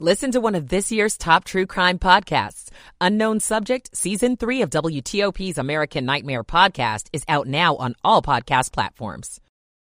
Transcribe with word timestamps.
Listen 0.00 0.32
to 0.32 0.40
one 0.40 0.56
of 0.56 0.70
this 0.70 0.90
year's 0.90 1.16
top 1.16 1.44
true 1.44 1.66
crime 1.66 2.00
podcasts. 2.00 2.68
Unknown 3.00 3.38
Subject, 3.38 3.96
Season 3.96 4.36
3 4.36 4.62
of 4.62 4.70
WTOP's 4.70 5.56
American 5.56 6.04
Nightmare 6.04 6.42
podcast 6.42 7.06
is 7.12 7.22
out 7.28 7.46
now 7.46 7.76
on 7.76 7.94
all 8.02 8.20
podcast 8.20 8.72
platforms. 8.72 9.40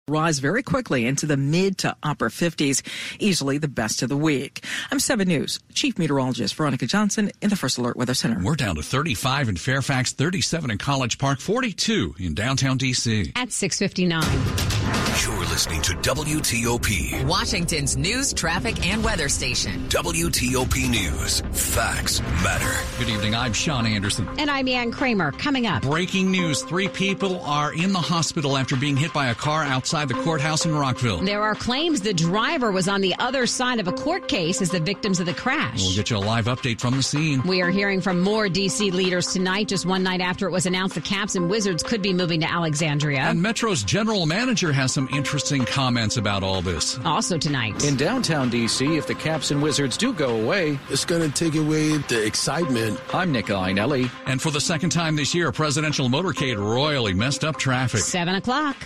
Rise 0.09 0.41
very 0.41 0.65
quickly 0.65 1.07
into 1.07 1.27
the 1.27 1.37
mid 1.37 1.79
to 1.79 1.97
upper 2.03 2.29
50s, 2.29 2.83
easily 3.21 3.59
the 3.59 3.69
best 3.69 4.03
of 4.03 4.09
the 4.09 4.17
week. 4.17 4.65
I'm 4.91 4.99
7 4.99 5.29
News 5.29 5.61
Chief 5.75 5.97
Meteorologist 5.97 6.57
Veronica 6.57 6.87
Johnson 6.87 7.31
in 7.41 7.51
the 7.51 7.57
First 7.57 7.79
Alert 7.79 7.97
Weather 7.97 8.15
Center. 8.15 8.43
We're 8.43 8.57
down 8.57 8.75
to 8.75 8.83
35 8.83 9.49
in 9.49 9.57
Fairfax, 9.57 10.13
37 10.13 10.73
in 10.73 10.79
College 10.79 11.19
Park, 11.19 11.39
42 11.39 12.17
in 12.19 12.35
downtown 12.35 12.79
D.C. 12.79 13.33
At 13.37 13.53
659. 13.53 14.74
You're 15.23 15.39
listening 15.47 15.81
to 15.83 15.93
WTOP, 15.93 17.25
Washington's 17.25 17.97
news, 17.97 18.35
traffic, 18.35 18.85
and 18.87 19.03
weather 19.03 19.29
station. 19.29 19.89
WTOP 19.89 20.91
News. 20.91 21.41
Facts 21.53 22.21
matter. 22.43 22.71
Good 22.99 23.09
evening. 23.09 23.35
I'm 23.35 23.53
Sean 23.53 23.87
Anderson. 23.87 24.29
And 24.39 24.51
I'm 24.51 24.69
Ann 24.69 24.91
Kramer. 24.91 25.33
Coming 25.33 25.67
up. 25.67 25.83
Breaking 25.83 26.31
news. 26.31 26.63
Three 26.63 26.89
people 26.89 27.41
are 27.43 27.73
in 27.73 27.93
the 27.93 28.01
hospital 28.01 28.59
after 28.59 28.77
being 28.77 28.97
hit 28.97 29.13
by 29.13 29.29
a 29.29 29.35
car 29.35 29.63
outside 29.65 30.09
the 30.09 30.15
courthouse 30.15 30.67
in 30.67 30.75
Rockville. 30.75 31.19
There 31.19 31.43
are 31.43 31.55
claims 31.55 32.01
the 32.03 32.13
driver 32.13 32.71
was 32.71 32.89
on 32.89 33.01
the 33.01 33.15
other 33.19 33.47
side 33.47 33.81
of 33.81 33.89
a 33.89 33.93
court 33.93 34.29
case 34.29 34.61
as 34.61 34.71
the 34.71 34.81
victims 34.81 35.21
of 35.21 35.27
the 35.27 35.35
crash. 35.35 35.81
We'll 35.81 35.95
get 35.95 36.11
you 36.11 36.17
a 36.17 36.19
live 36.19 36.47
update 36.47 36.81
from 36.81 36.97
the 36.97 37.03
scene. 37.03 37.43
We 37.43 37.63
are 37.63 37.71
hearing 37.71 38.01
from 38.01 38.21
more 38.21 38.49
D.C. 38.49 38.91
leaders 38.91 39.33
tonight, 39.33 39.69
just 39.69 39.87
one 39.87 40.03
night 40.03 40.21
after 40.21 40.47
it 40.47 40.51
was 40.51 40.67
announced 40.67 40.97
the 40.97 41.01
Caps 41.01 41.35
and 41.35 41.49
Wizards 41.49 41.83
could 41.83 42.03
be 42.03 42.13
moving 42.13 42.41
to 42.41 42.51
Alexandria. 42.51 43.21
And 43.21 43.41
Metro's 43.41 43.83
general 43.83 44.27
manager 44.27 44.73
has 44.73 44.84
some 44.93 45.09
interesting 45.13 45.65
comments 45.65 46.17
about 46.17 46.43
all 46.43 46.63
this. 46.63 46.99
Also 47.05 47.39
tonight. 47.39 47.85
In 47.85 47.97
downtown 47.97 48.51
D.C., 48.51 48.97
if 48.97 49.07
the 49.07 49.15
Caps 49.15 49.51
and 49.51 49.63
Wizards 49.63 49.97
do 49.97 50.13
go 50.13 50.41
away, 50.41 50.79
it's 50.91 51.05
going 51.05 51.31
to 51.31 51.35
take 51.35 51.55
away 51.59 51.99
the 51.99 52.25
excitement. 52.25 53.01
I'm 53.13 53.33
Nick 53.33 53.47
Iannelli. 53.47 54.11
And 54.27 54.41
for 54.41 54.51
the 54.51 54.61
second 54.61 54.91
time 54.91 55.17
this 55.17 55.35
year, 55.35 55.49
a 55.49 55.53
presidential 55.53 56.09
motorcade 56.09 56.59
royally 56.59 57.15
messed 57.15 57.45
up 57.45 57.57
traffic. 57.57 58.01
Seven 58.01 58.35
o'clock. 58.35 58.77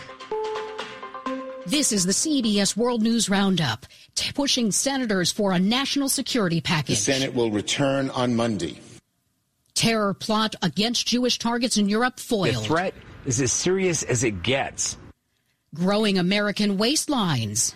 This 1.67 1.93
is 1.93 2.07
the 2.07 2.13
CBS 2.13 2.79
World 2.79 3.03
News 3.03 3.29
Roundup, 3.29 3.85
t- 4.15 4.33
pushing 4.33 4.73
senators 4.73 5.31
for 5.31 5.53
a 5.53 5.59
national 5.59 6.09
security 6.09 6.63
package. 6.63 6.97
The 6.97 7.13
Senate 7.13 7.35
will 7.35 7.51
return 7.51 8.09
on 8.11 8.35
Monday. 8.35 8.81
Terror 9.75 10.15
plot 10.15 10.55
against 10.63 11.07
Jewish 11.07 11.39
targets 11.39 11.77
in 11.77 11.89
Europe 11.89 12.19
foiled. 12.21 12.55
The 12.55 12.61
threat 12.61 12.95
is 13.27 13.39
as 13.41 13.53
serious 13.53 14.03
as 14.03 14.25
it 14.25 14.43
gets. 14.43 14.97
Growing 15.75 16.19
American 16.19 16.79
waistlines. 16.79 17.75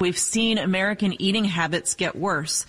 We've 0.00 0.18
seen 0.18 0.58
American 0.58 1.20
eating 1.22 1.44
habits 1.44 1.94
get 1.94 2.16
worse. 2.16 2.66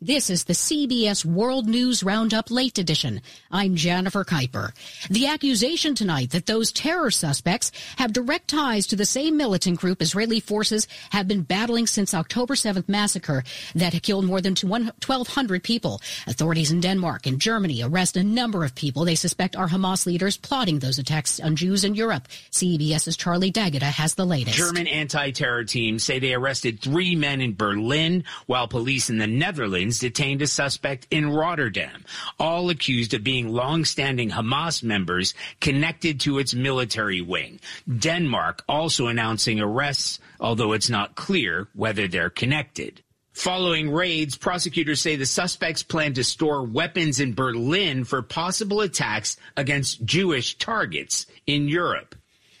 This 0.00 0.30
is 0.30 0.44
the 0.44 0.52
CBS 0.52 1.24
World 1.24 1.66
News 1.66 2.04
Roundup 2.04 2.52
Late 2.52 2.78
Edition. 2.78 3.20
I'm 3.50 3.74
Jennifer 3.74 4.22
Kuiper. 4.22 4.70
The 5.10 5.26
accusation 5.26 5.96
tonight 5.96 6.30
that 6.30 6.46
those 6.46 6.70
terror 6.70 7.10
suspects 7.10 7.72
have 7.96 8.12
direct 8.12 8.46
ties 8.46 8.86
to 8.86 8.96
the 8.96 9.04
same 9.04 9.36
militant 9.36 9.80
group 9.80 10.00
Israeli 10.00 10.38
forces 10.38 10.86
have 11.10 11.26
been 11.26 11.42
battling 11.42 11.88
since 11.88 12.14
October 12.14 12.54
7th 12.54 12.88
massacre 12.88 13.42
that 13.74 14.00
killed 14.04 14.24
more 14.24 14.40
than 14.40 14.54
1,200 14.54 15.64
people. 15.64 16.00
Authorities 16.28 16.70
in 16.70 16.80
Denmark 16.80 17.26
and 17.26 17.40
Germany 17.40 17.82
arrest 17.82 18.16
a 18.16 18.22
number 18.22 18.64
of 18.64 18.76
people 18.76 19.04
they 19.04 19.16
suspect 19.16 19.56
are 19.56 19.66
Hamas 19.66 20.06
leaders 20.06 20.36
plotting 20.36 20.78
those 20.78 21.00
attacks 21.00 21.40
on 21.40 21.56
Jews 21.56 21.82
in 21.82 21.96
Europe. 21.96 22.28
CBS's 22.52 23.16
Charlie 23.16 23.50
D'Agata 23.50 23.86
has 23.86 24.14
the 24.14 24.24
latest. 24.24 24.56
German 24.56 24.86
anti-terror 24.86 25.64
teams 25.64 26.04
say 26.04 26.20
they 26.20 26.34
arrested 26.34 26.80
three 26.80 27.16
men 27.16 27.40
in 27.40 27.56
Berlin, 27.56 28.22
while 28.46 28.68
police 28.68 29.10
in 29.10 29.18
the 29.18 29.26
Netherlands 29.26 29.87
detained 29.96 30.42
a 30.42 30.46
suspect 30.46 31.06
in 31.10 31.30
Rotterdam, 31.30 32.04
all 32.38 32.68
accused 32.68 33.14
of 33.14 33.22
being 33.22 33.48
long-standing 33.48 34.30
Hamas 34.30 34.82
members 34.82 35.34
connected 35.60 36.20
to 36.20 36.38
its 36.38 36.54
military 36.54 37.20
wing. 37.20 37.60
Denmark 37.88 38.64
also 38.68 39.06
announcing 39.06 39.60
arrests, 39.60 40.18
although 40.40 40.72
it's 40.72 40.90
not 40.90 41.14
clear 41.14 41.68
whether 41.74 42.08
they're 42.08 42.28
connected. 42.28 43.02
Following 43.38 43.92
raids, 43.92 44.36
prosecutors 44.36 45.00
say 45.00 45.14
the 45.14 45.24
suspects 45.24 45.84
plan 45.84 46.12
to 46.14 46.24
store 46.24 46.64
weapons 46.64 47.20
in 47.20 47.34
Berlin 47.34 48.02
for 48.02 48.20
possible 48.20 48.80
attacks 48.80 49.36
against 49.56 50.04
Jewish 50.04 50.58
targets 50.58 51.26
in 51.46 51.68
Europe. 51.68 52.16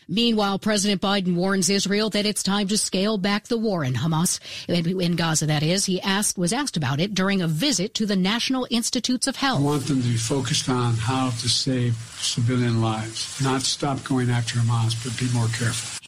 Meanwhile, 0.08 0.58
President 0.60 1.02
Biden 1.02 1.34
warns 1.34 1.68
Israel 1.68 2.08
that 2.10 2.24
it's 2.24 2.42
time 2.42 2.66
to 2.68 2.78
scale 2.78 3.18
back 3.18 3.44
the 3.44 3.58
war 3.58 3.84
in 3.84 3.92
Hamas, 3.92 4.40
in 4.66 5.16
Gaza, 5.16 5.46
that 5.46 5.62
is. 5.62 5.84
He 5.84 6.00
asked, 6.00 6.38
was 6.38 6.54
asked 6.54 6.78
about 6.78 6.98
it 6.98 7.14
during 7.14 7.42
a 7.42 7.46
visit 7.46 7.92
to 7.94 8.06
the 8.06 8.16
National 8.16 8.66
Institutes 8.70 9.26
of 9.26 9.36
Health. 9.36 9.60
I 9.60 9.64
want 9.64 9.84
them 9.84 10.00
to 10.00 10.08
be 10.08 10.16
focused 10.16 10.70
on 10.70 10.94
how 10.94 11.28
to 11.28 11.48
save 11.48 11.94
civilian 12.20 12.80
lives, 12.80 13.38
not 13.42 13.60
stop 13.62 14.02
going 14.04 14.30
after 14.30 14.58
Hamas, 14.58 14.96
but 15.04 15.18
be 15.18 15.30
more 15.36 15.48
careful. 15.48 16.06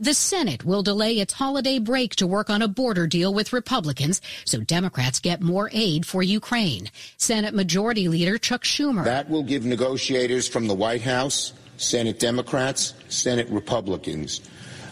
The 0.00 0.14
Senate 0.14 0.64
will 0.64 0.84
delay 0.84 1.18
its 1.18 1.34
holiday 1.34 1.80
break 1.80 2.14
to 2.16 2.26
work 2.26 2.48
on 2.48 2.62
a 2.62 2.68
border 2.68 3.08
deal 3.08 3.34
with 3.34 3.52
Republicans 3.52 4.22
so 4.44 4.60
Democrats 4.60 5.18
get 5.18 5.40
more 5.42 5.68
aid 5.72 6.06
for 6.06 6.22
Ukraine. 6.22 6.88
Senate 7.16 7.52
Majority 7.52 8.08
Leader 8.08 8.38
Chuck 8.38 8.62
Schumer. 8.62 9.04
That 9.04 9.28
will 9.28 9.42
give 9.42 9.66
negotiators 9.66 10.46
from 10.46 10.68
the 10.68 10.74
White 10.74 11.02
House 11.02 11.52
Senate 11.78 12.18
Democrats, 12.18 12.92
Senate 13.08 13.48
Republicans, 13.48 14.40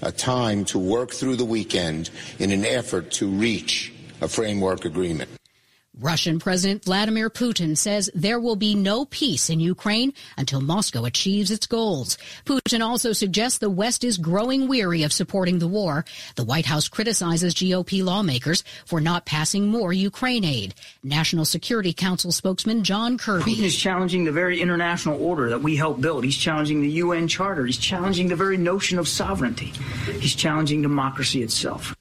a 0.02 0.12
time 0.12 0.64
to 0.64 0.78
work 0.78 1.10
through 1.10 1.36
the 1.36 1.44
weekend 1.44 2.10
in 2.38 2.50
an 2.50 2.64
effort 2.64 3.10
to 3.10 3.28
reach 3.28 3.92
a 4.20 4.28
framework 4.28 4.84
agreement. 4.84 5.28
Russian 5.98 6.38
President 6.38 6.84
Vladimir 6.84 7.30
Putin 7.30 7.74
says 7.74 8.10
there 8.14 8.38
will 8.38 8.54
be 8.54 8.74
no 8.74 9.06
peace 9.06 9.48
in 9.48 9.60
Ukraine 9.60 10.12
until 10.36 10.60
Moscow 10.60 11.06
achieves 11.06 11.50
its 11.50 11.66
goals. 11.66 12.18
Putin 12.44 12.84
also 12.84 13.14
suggests 13.14 13.58
the 13.58 13.70
West 13.70 14.04
is 14.04 14.18
growing 14.18 14.68
weary 14.68 15.04
of 15.04 15.12
supporting 15.12 15.58
the 15.58 15.66
war. 15.66 16.04
The 16.34 16.44
White 16.44 16.66
House 16.66 16.86
criticizes 16.86 17.54
GOP 17.54 18.04
lawmakers 18.04 18.62
for 18.84 19.00
not 19.00 19.24
passing 19.24 19.68
more 19.68 19.90
Ukraine 19.90 20.44
aid. 20.44 20.74
National 21.02 21.46
Security 21.46 21.94
Council 21.94 22.30
spokesman 22.30 22.84
John 22.84 23.16
Kirby. 23.16 23.54
Putin 23.54 23.64
is 23.64 23.76
challenging 23.76 24.24
the 24.24 24.32
very 24.32 24.60
international 24.60 25.18
order 25.24 25.48
that 25.48 25.62
we 25.62 25.76
helped 25.76 26.02
build. 26.02 26.24
He's 26.24 26.36
challenging 26.36 26.82
the 26.82 26.90
UN 26.90 27.26
Charter. 27.26 27.64
He's 27.64 27.78
challenging 27.78 28.28
the 28.28 28.36
very 28.36 28.58
notion 28.58 28.98
of 28.98 29.08
sovereignty. 29.08 29.72
He's 30.20 30.34
challenging 30.34 30.82
democracy 30.82 31.42
itself. 31.42 31.95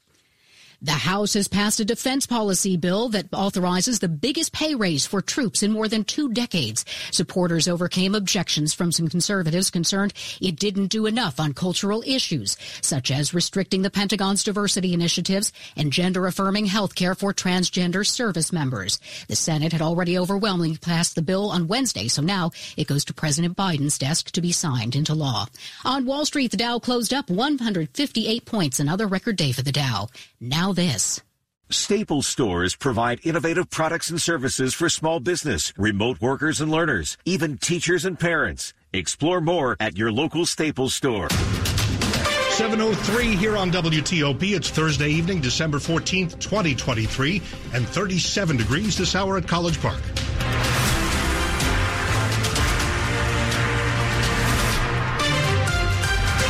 The 0.85 0.91
House 0.91 1.33
has 1.33 1.47
passed 1.47 1.79
a 1.79 1.85
defense 1.85 2.27
policy 2.27 2.77
bill 2.77 3.09
that 3.09 3.33
authorizes 3.33 3.97
the 3.97 4.07
biggest 4.07 4.53
pay 4.53 4.75
raise 4.75 5.03
for 5.03 5.19
troops 5.19 5.63
in 5.63 5.71
more 5.71 5.87
than 5.87 6.03
two 6.03 6.31
decades. 6.31 6.85
Supporters 7.09 7.67
overcame 7.67 8.13
objections 8.13 8.71
from 8.75 8.91
some 8.91 9.07
conservatives 9.07 9.71
concerned 9.71 10.13
it 10.39 10.57
didn't 10.57 10.89
do 10.89 11.07
enough 11.07 11.39
on 11.39 11.55
cultural 11.55 12.03
issues, 12.05 12.55
such 12.81 13.09
as 13.09 13.33
restricting 13.33 13.81
the 13.81 13.89
Pentagon's 13.89 14.43
diversity 14.43 14.93
initiatives 14.93 15.51
and 15.75 15.91
gender 15.91 16.27
affirming 16.27 16.67
health 16.67 16.93
care 16.93 17.15
for 17.15 17.33
transgender 17.33 18.05
service 18.05 18.53
members. 18.53 18.99
The 19.27 19.35
Senate 19.35 19.71
had 19.71 19.81
already 19.81 20.19
overwhelmingly 20.19 20.77
passed 20.77 21.15
the 21.15 21.23
bill 21.23 21.49
on 21.49 21.67
Wednesday, 21.67 22.07
so 22.07 22.21
now 22.21 22.51
it 22.77 22.85
goes 22.85 23.03
to 23.05 23.13
President 23.15 23.57
Biden's 23.57 23.97
desk 23.97 24.29
to 24.33 24.41
be 24.41 24.51
signed 24.51 24.95
into 24.95 25.15
law. 25.15 25.47
On 25.83 26.05
Wall 26.05 26.27
Street, 26.27 26.51
the 26.51 26.57
Dow 26.57 26.77
closed 26.77 27.11
up 27.11 27.31
158 27.31 28.45
points, 28.45 28.79
another 28.79 29.07
record 29.07 29.35
day 29.35 29.51
for 29.51 29.63
the 29.63 29.71
Dow. 29.71 30.09
Now 30.45 30.73
this. 30.73 31.23
Staples 31.71 32.27
stores 32.27 32.75
provide 32.75 33.25
innovative 33.25 33.71
products 33.71 34.11
and 34.11 34.21
services 34.21 34.75
for 34.75 34.89
small 34.89 35.19
business, 35.19 35.73
remote 35.75 36.21
workers 36.21 36.61
and 36.61 36.71
learners, 36.71 37.17
even 37.25 37.57
teachers 37.57 38.05
and 38.05 38.19
parents. 38.19 38.71
Explore 38.93 39.41
more 39.41 39.75
at 39.79 39.97
your 39.97 40.11
local 40.11 40.45
Staples 40.45 40.93
store. 40.93 41.31
703 41.31 43.35
here 43.35 43.57
on 43.57 43.71
WTOP. 43.71 44.55
It's 44.55 44.69
Thursday 44.69 45.09
evening, 45.09 45.41
December 45.41 45.79
14th, 45.79 46.39
2023, 46.39 47.41
and 47.73 47.87
37 47.87 48.57
degrees 48.57 48.95
this 48.95 49.15
hour 49.15 49.37
at 49.37 49.47
College 49.47 49.81
Park. 49.81 49.99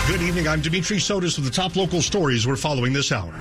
Good 0.09 0.21
evening. 0.21 0.49
I'm 0.49 0.59
Dimitri 0.59 0.97
Sotis 0.97 1.37
with 1.37 1.45
the 1.45 1.51
top 1.51 1.77
local 1.77 2.01
stories 2.01 2.45
we're 2.45 2.57
following 2.57 2.91
this 2.91 3.13
hour. 3.13 3.33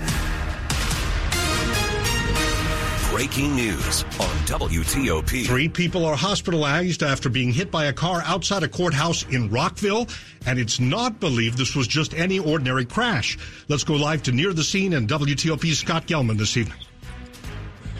Breaking 3.24 3.56
news 3.56 4.04
on 4.20 4.36
WTOP. 4.44 5.46
Three 5.46 5.66
people 5.66 6.04
are 6.04 6.14
hospitalized 6.14 7.02
after 7.02 7.30
being 7.30 7.54
hit 7.54 7.70
by 7.70 7.86
a 7.86 7.92
car 7.92 8.22
outside 8.26 8.62
a 8.62 8.68
courthouse 8.68 9.22
in 9.30 9.48
Rockville, 9.48 10.08
and 10.44 10.58
it's 10.58 10.78
not 10.78 11.20
believed 11.20 11.56
this 11.56 11.74
was 11.74 11.88
just 11.88 12.12
any 12.12 12.38
ordinary 12.38 12.84
crash. 12.84 13.38
Let's 13.68 13.82
go 13.82 13.94
live 13.94 14.22
to 14.24 14.32
near 14.32 14.52
the 14.52 14.62
scene 14.62 14.92
and 14.92 15.08
WTOP's 15.08 15.78
Scott 15.78 16.06
Gelman 16.06 16.36
this 16.36 16.58
evening. 16.58 16.76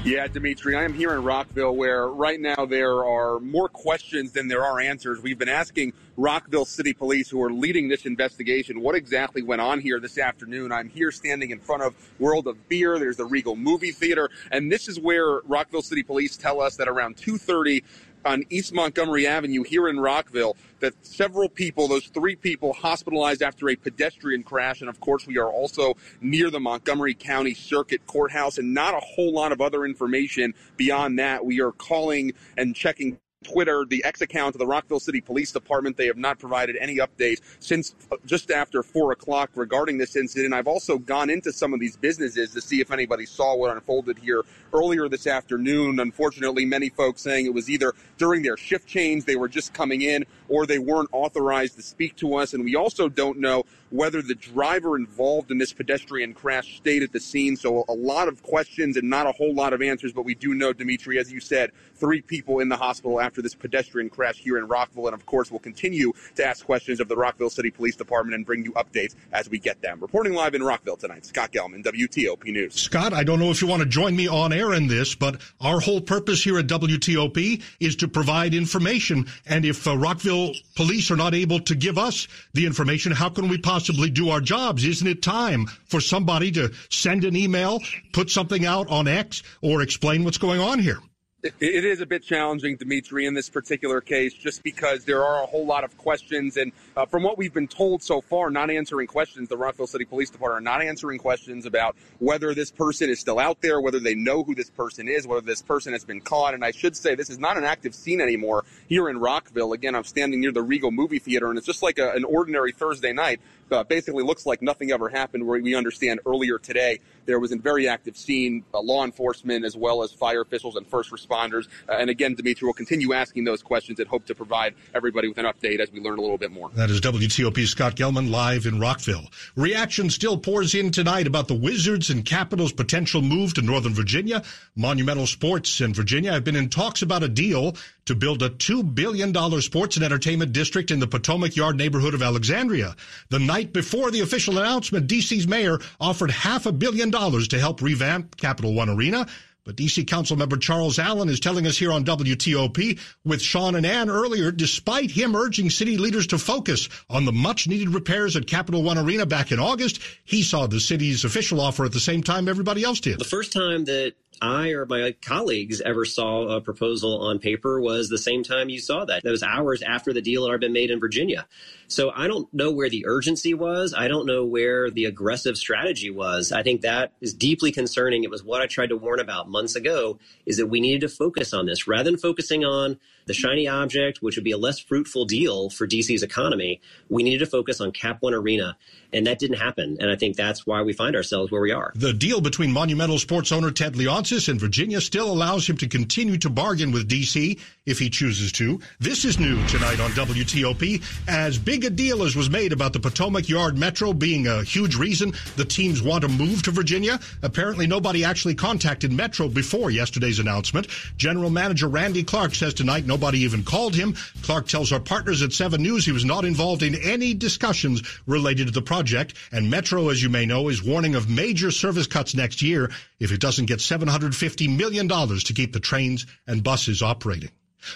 Yeah, 0.05 0.27
Dimitri, 0.27 0.77
I 0.77 0.83
am 0.83 0.93
here 0.93 1.15
in 1.15 1.25
Rockville 1.25 1.75
where 1.75 2.09
right 2.09 2.39
now 2.39 2.67
there 2.67 3.07
are 3.07 3.41
more 3.41 3.71
questions 3.71 4.33
than 4.33 4.47
there 4.47 4.63
are 4.63 4.79
answers. 4.79 5.23
We've 5.23 5.39
been 5.39 5.49
asking 5.49 5.95
Rockville 6.17 6.65
City 6.65 6.93
Police 6.93 7.29
who 7.29 7.43
are 7.43 7.53
leading 7.53 7.89
this 7.89 8.07
investigation. 8.07 8.81
What 8.81 8.95
exactly 8.95 9.43
went 9.43 9.61
on 9.61 9.81
here 9.81 9.99
this 9.99 10.19
afternoon? 10.19 10.73
I'm 10.73 10.89
here 10.89 11.11
standing 11.11 11.51
in 11.51 11.61
front 11.61 11.83
of 11.83 11.95
World 12.19 12.47
of 12.47 12.69
Beer. 12.69 12.99
There's 12.99 13.17
the 13.17 13.25
Regal 13.25 13.57
Movie 13.57 13.93
Theater, 13.93 14.31
and 14.51 14.71
this 14.71 14.89
is 14.89 15.01
where 15.01 15.41
Rockville 15.41 15.83
City 15.83 16.03
Police 16.03 16.37
tell 16.37 16.61
us 16.61 16.77
that 16.77 16.89
around 16.89 17.17
2:30 17.17 17.83
on 18.25 18.43
East 18.49 18.73
Montgomery 18.73 19.27
Avenue 19.27 19.63
here 19.63 19.89
in 19.89 20.01
Rockville 20.01 20.57
that 20.81 20.95
several 21.05 21.49
people, 21.49 21.89
those 21.89 22.07
three 22.07 22.37
people, 22.37 22.73
hospitalized 22.73 23.43
after 23.43 23.69
a 23.69 23.77
pedestrian 23.77 24.43
crash. 24.43 24.81
And 24.81 24.89
of 24.89 25.01
course, 25.01 25.27
we 25.27 25.39
are 25.39 25.49
also 25.49 25.95
near 26.21 26.51
the 26.51 26.61
Montgomery 26.61 27.15
County 27.15 27.55
Circuit 27.55 28.07
Courthouse 28.07 28.59
and 28.59 28.73
not 28.73 28.95
a 28.95 29.01
whole 29.01 29.33
lot 29.33 29.53
of 29.53 29.61
other 29.61 29.85
information 29.85 30.55
beyond 30.77 31.19
that. 31.19 31.45
We 31.45 31.61
are 31.61 31.73
calling 31.73 32.33
and 32.57 32.75
checking 32.75 33.19
Twitter, 33.45 33.85
the 33.89 34.05
X 34.05 34.21
account 34.21 34.55
of 34.55 34.59
the 34.59 34.67
Rockville 34.67 35.01
City 35.01 35.21
Police 35.21 35.53
Department. 35.53 35.97
They 35.97 36.07
have 36.07 36.17
not 36.17 36.39
provided 36.39 36.77
any 36.81 36.97
updates 36.97 37.41
since 37.61 37.95
uh, 38.11 38.17
just 38.27 38.51
after 38.51 38.83
four 38.83 39.13
o'clock 39.13 39.51
regarding 39.55 39.99
this 39.99 40.17
incident. 40.17 40.55
I've 40.55 40.67
also 40.67 40.99
gone 40.99 41.31
into 41.31 41.53
some 41.53 41.73
of 41.73 41.81
these 41.81 41.97
businesses 41.97 42.53
to 42.55 42.61
see 42.61 42.81
if 42.81 42.91
anybody 42.91 43.27
saw 43.27 43.55
what 43.55 43.71
unfolded 43.71 44.19
here 44.19 44.43
earlier 44.73 45.09
this 45.09 45.27
afternoon. 45.27 46.01
Unfortunately, 46.01 46.65
many 46.65 46.89
folks 46.89 47.23
saying 47.23 47.47
it 47.47 47.55
was 47.55 47.71
either 47.71 47.93
during 48.19 48.43
their 48.43 48.57
shift 48.57 48.89
change, 48.89 49.25
they 49.25 49.37
were 49.37 49.49
just 49.49 49.73
coming 49.73 50.03
in, 50.03 50.25
or 50.49 50.67
they 50.67 50.79
weren't 50.79 51.09
authorized 51.13 51.77
to 51.77 51.83
speak 51.83 52.17
to 52.17 52.37
us. 52.37 52.55
And 52.55 52.65
we 52.65 52.77
also 52.77 53.09
don't 53.09 53.39
know 53.39 53.65
whether 53.91 54.23
the 54.23 54.35
driver 54.35 54.97
involved 54.97 55.51
in 55.51 55.59
this 55.59 55.73
pedestrian 55.73 56.35
crash 56.35 56.77
stayed 56.79 57.03
at 57.03 57.13
the 57.13 57.21
scene. 57.21 57.57
So 57.57 57.85
a 57.89 57.93
lot 57.93 58.27
of 58.27 58.43
questions 58.43 58.97
and 58.97 59.09
not 59.09 59.27
a 59.27 59.33
whole 59.33 59.55
lot 59.55 59.73
of 59.73 59.81
answers. 59.83 60.13
But 60.13 60.25
we 60.25 60.35
do 60.35 60.55
know, 60.55 60.73
Dimitri, 60.73 61.19
as 61.19 61.31
you 61.31 61.41
said, 61.41 61.71
three 61.95 62.21
people 62.21 62.59
in 62.59 62.69
the 62.69 62.77
hospital 62.77 63.21
after 63.21 63.41
this 63.41 63.55
pedestrian 63.55 64.11
crash 64.11 64.39
here 64.39 64.59
in 64.59 64.67
Rockville. 64.67 65.07
And 65.07 65.15
of 65.15 65.27
course, 65.27 65.51
we'll 65.51 65.61
continue 65.61 66.13
to 66.35 66.45
ask 66.45 66.65
questions 66.65 66.99
of 66.99 67.09
the 67.09 67.17
Rockville 67.17 67.51
City 67.51 67.71
Police 67.71 67.95
Department 67.95 68.35
and 68.35 68.45
bring 68.45 68.65
you 68.65 68.73
updates 68.73 69.15
as 69.33 69.49
we 69.49 69.59
get 69.59 69.81
them. 69.81 70.01
Reporting 70.01 70.35
live 70.35 70.55
in 70.55 70.63
Rockville 70.63 70.97
tonight, 70.97 71.25
Scott 71.25 71.53
Gelman, 71.53 71.85
WTOP 71.85 72.45
News. 72.47 72.75
Scott, 72.75 73.13
I 73.13 73.23
don't 73.23 73.39
know 73.39 73.51
if 73.51 73.63
you 73.63 73.69
want 73.69 73.83
to 73.83 73.89
join 73.89 74.17
me 74.17 74.27
on 74.27 74.53
air 74.53 74.75
in 74.75 74.89
this, 74.89 75.15
but 75.15 75.41
our 75.61 75.79
whole 75.79 76.01
purpose 76.01 76.43
here 76.43 76.59
at 76.59 76.67
WTOP 76.67 77.63
is 77.79 77.95
to 77.97 78.09
provide 78.09 78.55
information. 78.55 79.27
And 79.47 79.65
if 79.65 79.87
uh, 79.87 79.97
Rockville 79.97 80.34
police 80.77 81.11
are 81.11 81.17
not 81.17 81.35
able 81.35 81.61
to 81.61 81.75
give 81.75 81.99
us 81.99 82.29
the 82.53 82.67
information, 82.67 83.13
how 83.13 83.29
can 83.29 83.49
we 83.49 83.59
possibly 83.59 84.11
do 84.11 84.31
our 84.31 84.41
jobs? 84.41 84.85
Isn't 84.85 85.07
it 85.07 85.23
time 85.23 85.67
for 85.87 86.01
somebody 86.01 86.51
to 86.53 86.73
send 86.91 87.25
an 87.25 87.37
email, 87.37 87.81
put 88.13 88.31
something 88.31 88.65
out 88.65 88.89
on 88.89 89.09
X, 89.09 89.43
or 89.63 89.83
explain 89.83 90.25
what's 90.25 90.39
going 90.39 90.61
on 90.61 90.79
here? 90.79 91.01
It 91.45 91.85
is 91.85 92.01
a 92.01 92.07
bit 92.07 92.23
challenging, 92.23 92.77
Dimitri, 92.77 93.27
in 93.27 93.35
this 93.35 93.51
particular 93.51 94.01
case, 94.01 94.33
just 94.33 94.63
because 94.63 95.05
there 95.05 95.23
are 95.23 95.43
a 95.43 95.47
whole 95.47 95.67
lot 95.67 95.85
of 95.85 95.97
questions. 95.99 96.57
And 96.57 96.73
uh, 96.97 97.05
from 97.05 97.23
what 97.23 97.37
we've 97.37 97.53
been 97.53 97.69
told 97.69 98.03
so 98.03 98.23
far, 98.23 98.49
not 98.49 98.71
answering 98.71 99.07
questions, 99.07 99.51
the 99.51 99.57
Rockville 99.57 99.87
City 99.87 100.07
Police 100.07 100.31
Department 100.31 100.67
are 100.67 100.79
not 100.79 100.83
answering 100.83 101.19
questions 101.19 101.67
about 101.67 101.97
whether 102.19 102.55
this 102.55 102.71
person 102.71 103.11
is 103.11 103.21
still 103.21 103.39
out 103.39 103.61
there, 103.61 103.79
whether 103.81 104.01
they 104.01 104.15
know 104.15 104.43
who 104.43 104.55
this 104.55 104.71
person 104.71 105.07
is, 105.07 105.27
whether 105.27 105.43
this 105.43 105.61
person 105.61 105.93
has 105.93 106.03
been 106.03 106.23
caught. 106.23 106.55
And 106.55 106.65
I 106.65 106.71
should 106.71 106.97
say, 106.97 107.15
this 107.15 107.29
is 107.29 107.39
not 107.39 107.59
an 107.59 107.65
active 107.65 107.95
scene 107.95 108.23
anymore 108.23 108.65
here 108.89 109.11
in 109.11 109.19
Rockville. 109.19 109.75
Again, 109.75 109.95
I'm 109.95 110.05
standing 110.05 110.41
near 110.41 110.53
the 110.53 110.63
Regal 110.63 110.93
Movie 110.93 111.19
Theater, 111.19 111.51
and 111.51 111.59
it's 111.59 111.67
just 111.67 111.83
like 111.83 111.99
a, 111.99 112.13
an 112.13 112.25
ordinary 112.25 112.73
Thursday 112.73 113.13
night. 113.13 113.41
Uh, 113.71 113.85
basically 113.85 114.23
looks 114.23 114.47
like 114.47 114.63
nothing 114.63 114.91
ever 114.91 115.09
happened. 115.09 115.47
Where 115.47 115.61
we 115.61 115.75
understand 115.75 116.21
earlier 116.27 116.59
today 116.59 117.01
there 117.27 117.41
was 117.41 117.53
a 117.53 117.57
very 117.57 117.89
active 117.89 118.17
scene, 118.17 118.65
uh, 118.73 118.81
law 118.81 119.05
enforcement 119.05 119.65
as 119.65 119.77
well 119.77 120.03
as 120.03 120.13
fire 120.13 120.43
officials 120.43 120.77
and 120.77 120.87
first 120.87 121.11
responders. 121.11 121.67
Uh, 121.89 121.93
and 121.93 122.11
again, 122.11 122.35
Dimitri 122.35 122.67
will 122.67 122.75
continue 122.75 123.13
asking 123.13 123.45
those 123.45 123.63
questions 123.63 123.99
and 123.99 124.09
hope 124.09 124.27
to 124.27 124.35
provide 124.35 124.75
everybody 124.95 125.29
with 125.29 125.39
an 125.39 125.47
update 125.47 125.81
as 125.81 125.91
we 125.91 126.01
learn 126.01 126.19
a 126.19 126.23
little 126.23 126.39
bit 126.39 126.51
more. 126.51 126.71
That 126.75 126.91
is 126.91 127.01
WTOP 127.01 127.67
Scott 127.67 127.97
Gelman 127.97 128.31
live 128.31 128.67
in 128.67 128.81
Rockville. 128.81 129.27
Reaction 129.57 130.11
still 130.11 130.39
pours 130.39 130.75
in 130.75 130.91
tonight 130.91 131.27
about 131.27 131.49
the 131.49 131.55
Wizards 131.55 132.11
and 132.11 132.25
Capitals' 132.25 132.73
potential 132.73 133.23
move 133.23 133.55
to 133.55 133.63
Northern 133.63 133.95
Virginia. 133.95 134.43
Monumental 134.77 135.27
Sports 135.27 135.81
in 135.81 135.95
Virginia 135.95 136.33
have 136.33 136.45
been 136.45 136.57
in 136.57 136.69
talks 136.69 137.03
about 137.03 137.23
a 137.23 137.29
deal 137.29 137.77
to 138.07 138.15
build 138.15 138.43
a 138.43 138.51
$2 138.51 138.95
billion 138.95 139.35
sports 139.61 139.97
and 139.97 140.05
entertainment 140.05 140.53
district 140.53 140.91
in 140.91 141.01
the 141.01 141.07
Potomac 141.07 141.57
Yard 141.57 141.77
neighborhood 141.77 142.15
of 142.15 142.23
Alexandria. 142.23 142.97
The 143.31 143.39
night 143.39 143.73
before 143.73 144.11
the 144.11 144.21
official 144.21 144.59
announcement, 144.59 145.09
DC's 145.09 145.49
mayor 145.49 145.79
offered 146.01 146.31
half 146.31 146.67
a 146.67 146.73
billion 146.73 147.11
dollars 147.11 147.49
to 147.49 147.59
help 147.59 147.83
revamp 147.83 148.37
Capital 148.37 148.75
One 148.75 148.89
Arena. 148.89 149.27
But 149.65 149.77
DC 149.77 150.05
Councilmember 150.05 150.61
Charles 150.61 150.99
Allen 150.99 151.31
is 151.31 151.41
telling 151.41 151.67
us 151.67 151.79
here 151.79 151.91
on 151.91 152.05
WTOP 152.05 153.01
with 153.25 153.41
Sean 153.41 153.75
and 153.75 153.87
Ann 153.87 154.11
earlier, 154.11 154.51
despite 154.51 155.11
him 155.11 155.35
urging 155.35 155.71
city 155.71 155.97
leaders 155.97 156.27
to 156.29 156.39
focus 156.39 156.91
on 157.09 157.25
the 157.25 157.33
much 157.33 157.67
needed 157.67 157.89
repairs 157.89 158.37
at 158.37 158.47
Capital 158.47 158.83
One 158.83 158.99
Arena 158.99 159.25
back 159.25 159.53
in 159.53 159.59
August, 159.59 160.03
he 160.25 160.43
saw 160.43 160.67
the 160.67 160.81
city's 160.81 161.25
official 161.25 161.63
offer 161.63 161.87
at 161.87 161.93
the 161.93 162.01
same 162.01 162.23
time 162.23 162.47
everybody 162.47 162.85
else 162.85 163.01
did. 163.01 163.19
The 163.19 163.25
first 163.25 163.55
time 163.55 163.87
that 163.87 164.13
I 164.41 164.71
or 164.71 164.87
my 164.87 165.15
colleagues 165.23 165.81
ever 165.81 166.05
saw 166.05 166.57
a 166.57 166.61
proposal 166.61 167.23
on 167.23 167.39
paper 167.39 167.81
was 167.81 168.09
the 168.09 168.19
same 168.19 168.43
time 168.43 168.69
you 168.69 168.79
saw 168.79 169.05
that. 169.05 169.23
That 169.23 169.31
was 169.31 169.43
hours 169.43 169.83
after 169.83 170.13
the 170.13 170.23
deal 170.23 170.43
had 170.43 170.49
already 170.49 170.67
been 170.67 170.73
made 170.73 170.91
in 170.91 171.01
Virginia. 171.01 171.47
So 171.89 172.11
I 172.11 172.27
don't 172.27 172.53
know 172.53 172.71
where 172.71 172.89
the 172.89 173.07
urgency 173.07 173.55
was. 173.55 173.95
I 173.97 174.09
don't 174.09 174.27
know 174.27 174.45
where 174.45 174.91
the 174.91 175.05
aggressive 175.05 175.57
strategy 175.57 176.11
was. 176.11 176.53
I 176.53 176.63
think 176.63 176.81
that 176.81 177.13
is 177.21 177.35
deeply 177.35 177.73
concerning. 177.73 178.25
It 178.25 178.31
was 178.31 178.43
what 178.43 178.63
I 178.63 178.67
tried 178.67 178.89
to 178.89 178.97
warn 178.97 179.21
about 179.21 179.49
months 179.49 179.77
ago 179.77 180.19
is 180.47 180.57
that 180.57 180.67
we 180.67 180.81
needed 180.81 181.03
to 181.03 181.09
focus 181.09 181.53
on 181.53 181.67
this 181.67 181.87
rather 181.87 182.11
than 182.11 182.19
focusing 182.19 182.65
on 182.65 182.99
the 183.27 183.35
shiny 183.35 183.69
object, 183.69 184.23
which 184.23 184.37
would 184.37 184.45
be 184.45 184.51
a 184.51 184.59
less 184.59 184.79
fruitful 184.79 185.25
deal 185.25 185.71
for 185.71 185.87
DC's 185.87 186.23
economy. 186.23 186.81
We 187.09 187.23
needed 187.23 187.39
to 187.39 187.51
focus 187.51 187.81
on 187.81 187.93
Cap 187.93 188.19
One 188.21 188.35
Arena 188.35 188.77
and 189.15 189.27
that 189.27 189.39
didn't 189.39 189.59
happen. 189.59 189.97
And 190.01 190.11
I 190.11 190.17
think 190.17 190.37
that's 190.37 190.67
why 190.67 190.83
we 190.83 190.93
find 190.93 191.15
ourselves 191.17 191.51
where 191.51 191.61
we 191.61 191.71
are. 191.71 191.93
The 191.95 192.13
deal 192.13 192.41
between 192.41 192.73
Monumental 192.73 193.19
sports 193.19 193.53
owner 193.53 193.71
Ted 193.71 193.97
And 194.25 194.59
Virginia 194.59 195.03
still 195.03 195.31
allows 195.31 195.69
him 195.69 195.77
to 195.77 195.87
continue 195.87 196.39
to 196.39 196.49
bargain 196.49 196.93
with 196.93 197.09
D.C. 197.09 197.59
if 197.85 197.99
he 197.99 198.09
chooses 198.09 198.53
to. 198.53 198.81
This 198.99 199.27
is 199.27 199.39
new 199.39 199.63
tonight 199.67 200.01
on 200.01 200.13
WTOP. 200.13 201.03
As 201.29 201.59
big 201.59 201.85
a 201.85 201.91
deal 201.91 202.23
as 202.23 202.35
was 202.35 202.49
made 202.49 202.73
about 202.73 202.95
the 202.95 203.01
Potomac 203.01 203.51
Yard 203.51 203.77
Metro 203.77 204.15
being 204.15 204.47
a 204.47 204.63
huge 204.63 204.97
reason 204.97 205.35
the 205.57 205.65
teams 205.67 206.01
want 206.01 206.23
to 206.23 206.29
move 206.29 206.63
to 206.63 206.71
Virginia, 206.71 207.21
apparently 207.43 207.87
nobody 207.87 208.25
actually 208.25 208.55
contacted 208.55 209.13
Metro 209.13 209.47
before 209.47 209.91
yesterday's 209.91 210.39
announcement. 210.39 210.87
General 211.19 211.51
Manager 211.51 211.89
Randy 211.89 212.25
Clarke 212.25 212.55
says 212.55 212.73
tonight 212.73 213.05
nobody 213.05 213.41
even 213.41 213.63
called 213.63 213.95
him. 213.95 214.15
Clarke 214.41 214.69
tells 214.69 214.91
our 214.91 215.01
partners 215.01 215.43
at 215.43 215.53
7 215.53 215.83
News 215.83 216.07
he 216.07 216.13
was 216.13 216.25
not 216.25 216.47
involved 216.47 216.83
in 216.83 216.95
any 216.95 217.35
discussions 217.35 218.03
related 218.27 218.69
to 218.69 218.73
the 218.73 218.81
project 218.81 219.35
and 219.53 219.71
Metro, 219.71 220.09
as 220.09 220.23
you 220.23 220.31
may 220.31 220.47
know, 220.47 220.71
is 220.71 220.83
warning 220.83 221.15
of 221.15 221.29
major 221.29 221.71
service 221.71 222.07
cuts 222.07 222.35
next 222.35 222.63
year 222.63 222.91
if 223.21 223.33
it 223.33 223.41
doesn't 223.41 223.67
get 223.67 223.81
$750 224.15 224.77
million 224.77 225.09
to 225.09 225.53
keep 225.53 225.73
the 225.73 225.81
trains 225.81 226.27
and 226.47 226.63
buses 226.63 227.03
operating. 227.03 227.51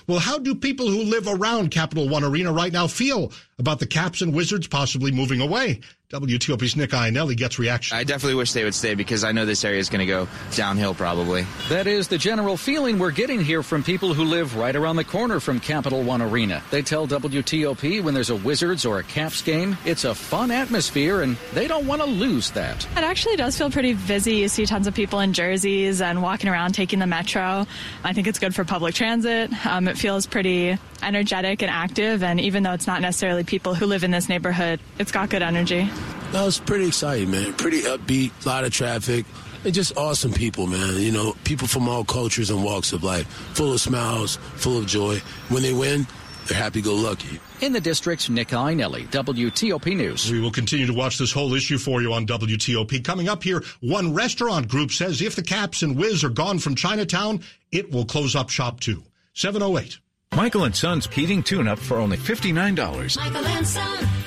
Well, 0.06 0.18
how 0.18 0.38
do 0.38 0.54
people 0.54 0.88
who 0.88 1.02
live 1.04 1.26
around 1.26 1.70
Capital 1.70 2.08
One 2.08 2.24
Arena 2.24 2.52
right 2.52 2.72
now 2.72 2.86
feel 2.86 3.32
about 3.58 3.78
the 3.78 3.86
Caps 3.86 4.22
and 4.22 4.34
Wizards 4.34 4.66
possibly 4.66 5.10
moving 5.10 5.40
away? 5.40 5.80
WTOP's 6.10 6.74
Nick 6.74 6.90
Iannelli 6.90 7.36
gets 7.36 7.58
reaction. 7.58 7.98
I 7.98 8.02
definitely 8.02 8.36
wish 8.36 8.52
they 8.52 8.64
would 8.64 8.74
stay 8.74 8.94
because 8.94 9.24
I 9.24 9.32
know 9.32 9.44
this 9.44 9.62
area 9.62 9.78
is 9.78 9.90
going 9.90 10.00
to 10.00 10.06
go 10.06 10.26
downhill 10.56 10.94
probably. 10.94 11.44
That 11.68 11.86
is 11.86 12.08
the 12.08 12.16
general 12.16 12.56
feeling 12.56 12.98
we're 12.98 13.10
getting 13.10 13.44
here 13.44 13.62
from 13.62 13.82
people 13.82 14.14
who 14.14 14.24
live 14.24 14.56
right 14.56 14.74
around 14.74 14.96
the 14.96 15.04
corner 15.04 15.38
from 15.38 15.60
Capital 15.60 16.02
One 16.02 16.22
Arena. 16.22 16.62
They 16.70 16.80
tell 16.80 17.06
WTOP 17.06 18.02
when 18.02 18.14
there's 18.14 18.30
a 18.30 18.36
Wizards 18.36 18.86
or 18.86 19.00
a 19.00 19.02
Caps 19.02 19.42
game, 19.42 19.76
it's 19.84 20.04
a 20.04 20.14
fun 20.14 20.50
atmosphere 20.50 21.20
and 21.20 21.36
they 21.52 21.68
don't 21.68 21.86
want 21.86 22.00
to 22.00 22.08
lose 22.08 22.52
that. 22.52 22.86
It 22.96 23.04
actually 23.04 23.36
does 23.36 23.58
feel 23.58 23.70
pretty 23.70 23.92
busy. 23.92 24.36
You 24.36 24.48
see 24.48 24.64
tons 24.64 24.86
of 24.86 24.94
people 24.94 25.20
in 25.20 25.34
jerseys 25.34 26.00
and 26.00 26.22
walking 26.22 26.48
around 26.48 26.72
taking 26.72 27.00
the 27.00 27.06
metro. 27.06 27.66
I 28.02 28.14
think 28.14 28.26
it's 28.26 28.38
good 28.38 28.54
for 28.54 28.64
public 28.64 28.94
transit. 28.94 29.50
Um, 29.66 29.86
it 29.88 29.98
feels 29.98 30.26
pretty 30.26 30.78
energetic 31.02 31.62
and 31.62 31.70
active, 31.70 32.22
and 32.22 32.40
even 32.40 32.62
though 32.62 32.72
it's 32.72 32.86
not 32.86 33.00
necessarily 33.00 33.44
people 33.44 33.74
who 33.74 33.86
live 33.86 34.04
in 34.04 34.10
this 34.10 34.28
neighborhood, 34.28 34.80
it's 34.98 35.12
got 35.12 35.30
good 35.30 35.42
energy. 35.42 35.88
That 36.32 36.44
was 36.44 36.58
pretty 36.58 36.86
exciting, 36.86 37.30
man. 37.30 37.54
Pretty 37.54 37.82
upbeat, 37.82 38.32
a 38.44 38.48
lot 38.48 38.64
of 38.64 38.72
traffic. 38.72 39.24
And 39.64 39.74
just 39.74 39.96
awesome 39.96 40.32
people, 40.32 40.66
man. 40.66 41.00
You 41.00 41.10
know, 41.10 41.34
people 41.44 41.66
from 41.66 41.88
all 41.88 42.04
cultures 42.04 42.50
and 42.50 42.62
walks 42.62 42.92
of 42.92 43.02
life, 43.02 43.26
full 43.54 43.72
of 43.72 43.80
smiles, 43.80 44.36
full 44.56 44.78
of 44.78 44.86
joy. 44.86 45.18
When 45.48 45.62
they 45.62 45.72
win, 45.72 46.06
they're 46.46 46.56
happy 46.56 46.80
go 46.80 46.94
lucky. 46.94 47.40
In 47.60 47.72
the 47.72 47.80
district, 47.80 48.30
Nick 48.30 48.48
Iannelli, 48.48 49.08
WTOP 49.08 49.96
News. 49.96 50.30
We 50.30 50.40
will 50.40 50.50
continue 50.50 50.86
to 50.86 50.94
watch 50.94 51.18
this 51.18 51.32
whole 51.32 51.54
issue 51.54 51.76
for 51.76 52.00
you 52.00 52.12
on 52.12 52.26
WTOP. 52.26 53.02
Coming 53.04 53.28
up 53.28 53.42
here, 53.42 53.62
one 53.80 54.14
restaurant 54.14 54.68
group 54.68 54.92
says 54.92 55.20
if 55.20 55.34
the 55.34 55.42
Caps 55.42 55.82
and 55.82 55.96
Wiz 55.96 56.22
are 56.24 56.30
gone 56.30 56.58
from 56.58 56.74
Chinatown, 56.74 57.40
it 57.72 57.90
will 57.90 58.04
close 58.04 58.36
up 58.36 58.48
shop 58.48 58.80
too. 58.80 59.02
708. 59.34 59.98
Michael 60.34 60.64
and 60.64 60.76
Son's 60.76 61.06
heating 61.06 61.42
tune-up 61.42 61.78
for 61.78 61.96
only 61.96 62.16
$59. 62.16 63.16
Michael 63.16 63.46
and 63.46 63.66
Son. 63.66 64.17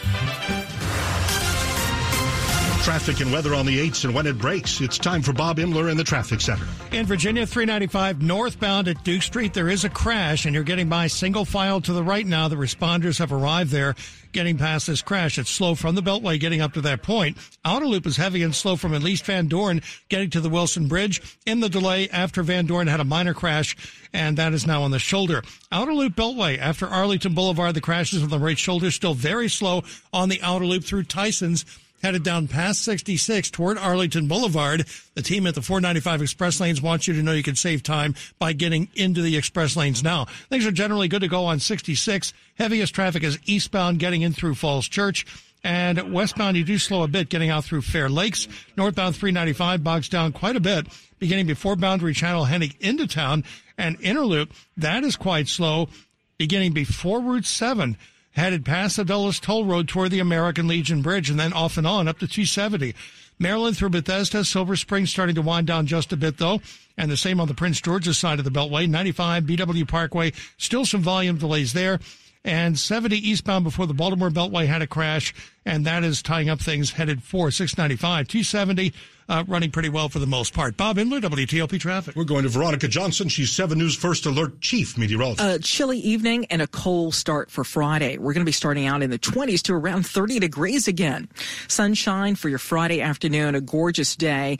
Traffic 2.83 3.19
and 3.19 3.31
weather 3.31 3.53
on 3.53 3.67
the 3.67 3.77
8s 3.89 4.05
and 4.05 4.15
when 4.15 4.25
it 4.25 4.39
breaks. 4.39 4.81
It's 4.81 4.97
time 4.97 5.21
for 5.21 5.33
Bob 5.33 5.59
Inman 5.59 5.89
in 5.89 5.97
the 5.97 6.03
Traffic 6.03 6.41
Center. 6.41 6.65
In 6.91 7.05
Virginia, 7.05 7.45
395 7.45 8.23
northbound 8.23 8.87
at 8.87 9.03
Duke 9.03 9.21
Street, 9.21 9.53
there 9.53 9.69
is 9.69 9.85
a 9.85 9.89
crash, 9.89 10.45
and 10.45 10.55
you're 10.55 10.63
getting 10.63 10.89
by 10.89 11.05
single 11.05 11.45
file 11.45 11.79
to 11.81 11.93
the 11.93 12.03
right 12.03 12.25
now. 12.25 12.47
The 12.47 12.55
responders 12.55 13.19
have 13.19 13.31
arrived 13.31 13.69
there 13.69 13.93
getting 14.31 14.57
past 14.57 14.87
this 14.87 15.03
crash. 15.03 15.37
It's 15.37 15.51
slow 15.51 15.75
from 15.75 15.93
the 15.93 16.01
Beltway 16.01 16.39
getting 16.39 16.61
up 16.61 16.73
to 16.73 16.81
that 16.81 17.03
point. 17.03 17.37
Outer 17.63 17.85
loop 17.85 18.07
is 18.07 18.17
heavy 18.17 18.41
and 18.41 18.55
slow 18.55 18.75
from 18.75 18.95
at 18.95 19.03
least 19.03 19.25
Van 19.25 19.47
Dorn 19.47 19.81
getting 20.09 20.31
to 20.31 20.41
the 20.41 20.49
Wilson 20.49 20.87
Bridge. 20.87 21.21
In 21.45 21.59
the 21.59 21.69
delay 21.69 22.09
after 22.09 22.41
Van 22.41 22.65
Dorn 22.65 22.87
had 22.87 22.99
a 22.99 23.05
minor 23.05 23.35
crash, 23.35 23.75
and 24.11 24.37
that 24.37 24.53
is 24.53 24.65
now 24.65 24.81
on 24.81 24.91
the 24.91 24.99
shoulder. 24.99 25.43
Outer 25.71 25.93
loop 25.93 26.15
Beltway 26.15 26.57
after 26.57 26.87
Arlington 26.87 27.35
Boulevard, 27.35 27.75
the 27.75 27.81
crashes 27.81 28.23
on 28.23 28.29
the 28.29 28.39
right 28.39 28.57
shoulder 28.57 28.89
still 28.89 29.13
very 29.13 29.49
slow 29.49 29.83
on 30.11 30.29
the 30.29 30.41
outer 30.41 30.65
loop 30.65 30.83
through 30.83 31.03
Tyson's 31.03 31.63
headed 32.01 32.23
down 32.23 32.47
past 32.47 32.81
66 32.83 33.51
toward 33.51 33.77
Arlington 33.77 34.27
Boulevard. 34.27 34.87
The 35.15 35.21
team 35.21 35.47
at 35.47 35.55
the 35.55 35.61
495 35.61 36.21
express 36.21 36.59
lanes 36.59 36.81
wants 36.81 37.07
you 37.07 37.13
to 37.13 37.23
know 37.23 37.33
you 37.33 37.43
can 37.43 37.55
save 37.55 37.83
time 37.83 38.15
by 38.39 38.53
getting 38.53 38.89
into 38.95 39.21
the 39.21 39.37
express 39.37 39.75
lanes 39.75 40.03
now. 40.03 40.25
Things 40.49 40.65
are 40.65 40.71
generally 40.71 41.07
good 41.07 41.21
to 41.21 41.27
go 41.27 41.45
on 41.45 41.59
66. 41.59 42.33
Heaviest 42.55 42.93
traffic 42.93 43.23
is 43.23 43.39
eastbound 43.45 43.99
getting 43.99 44.21
in 44.21 44.33
through 44.33 44.55
Falls 44.55 44.87
Church. 44.87 45.25
And 45.63 46.11
westbound, 46.11 46.57
you 46.57 46.63
do 46.63 46.79
slow 46.79 47.03
a 47.03 47.07
bit 47.07 47.29
getting 47.29 47.51
out 47.51 47.63
through 47.63 47.83
Fair 47.83 48.09
Lakes. 48.09 48.47
Northbound 48.75 49.15
395 49.15 49.83
bogs 49.83 50.09
down 50.09 50.31
quite 50.31 50.55
a 50.55 50.59
bit, 50.59 50.87
beginning 51.19 51.45
before 51.45 51.75
Boundary 51.75 52.15
Channel 52.15 52.45
heading 52.45 52.73
into 52.79 53.05
town. 53.05 53.43
And 53.77 53.97
Inner 54.01 54.25
Loop, 54.25 54.53
that 54.77 55.03
is 55.03 55.15
quite 55.15 55.47
slow, 55.47 55.89
beginning 56.37 56.73
before 56.73 57.21
Route 57.21 57.45
7 57.45 57.95
headed 58.33 58.65
past 58.65 58.97
the 58.97 59.05
Dulles 59.05 59.39
Toll 59.39 59.65
Road 59.65 59.87
toward 59.87 60.11
the 60.11 60.19
American 60.19 60.67
Legion 60.67 61.01
Bridge 61.01 61.29
and 61.29 61.39
then 61.39 61.53
off 61.53 61.77
and 61.77 61.87
on 61.87 62.07
up 62.07 62.19
to 62.19 62.27
270. 62.27 62.93
Maryland 63.39 63.75
through 63.75 63.89
Bethesda, 63.89 64.45
Silver 64.45 64.75
Spring 64.75 65.05
starting 65.05 65.35
to 65.35 65.41
wind 65.41 65.67
down 65.67 65.87
just 65.87 66.13
a 66.13 66.17
bit 66.17 66.37
though. 66.37 66.61
And 66.97 67.09
the 67.09 67.17
same 67.17 67.39
on 67.39 67.47
the 67.47 67.53
Prince 67.53 67.81
George's 67.81 68.17
side 68.17 68.37
of 68.39 68.45
the 68.45 68.51
Beltway. 68.51 68.87
95 68.87 69.45
BW 69.45 69.87
Parkway, 69.87 70.33
still 70.57 70.85
some 70.85 71.01
volume 71.01 71.37
delays 71.37 71.73
there. 71.73 71.99
And 72.43 72.77
70 72.77 73.17
eastbound 73.17 73.63
before 73.63 73.87
the 73.87 73.93
Baltimore 73.93 74.29
Beltway 74.29 74.67
had 74.67 74.81
a 74.81 74.87
crash, 74.87 75.33
and 75.65 75.85
that 75.85 76.03
is 76.03 76.21
tying 76.21 76.49
up 76.49 76.59
things 76.59 76.91
headed 76.91 77.21
for 77.23 77.51
695. 77.51 78.27
270 78.27 78.93
uh, 79.31 79.43
running 79.47 79.71
pretty 79.71 79.89
well 79.89 80.09
for 80.09 80.19
the 80.19 80.27
most 80.27 80.53
part. 80.53 80.75
Bob 80.75 80.97
Inman, 80.97 81.21
WTOP 81.21 81.79
Traffic. 81.79 82.15
We're 82.15 82.25
going 82.25 82.43
to 82.43 82.49
Veronica 82.49 82.87
Johnson. 82.87 83.29
She's 83.29 83.51
7 83.51 83.77
News 83.77 83.95
First 83.95 84.25
Alert 84.25 84.59
Chief 84.59 84.97
Meteorologist. 84.97 85.47
A 85.47 85.59
chilly 85.59 85.99
evening 85.99 86.45
and 86.45 86.61
a 86.61 86.67
cold 86.67 87.15
start 87.15 87.49
for 87.49 87.63
Friday. 87.63 88.17
We're 88.17 88.33
going 88.33 88.43
to 88.43 88.49
be 88.49 88.51
starting 88.51 88.87
out 88.87 89.01
in 89.01 89.09
the 89.09 89.19
20s 89.19 89.61
to 89.63 89.73
around 89.73 90.05
30 90.05 90.39
degrees 90.39 90.87
again. 90.89 91.29
Sunshine 91.69 92.35
for 92.35 92.49
your 92.49 92.59
Friday 92.59 93.01
afternoon, 93.01 93.55
a 93.55 93.61
gorgeous 93.61 94.17
day. 94.17 94.57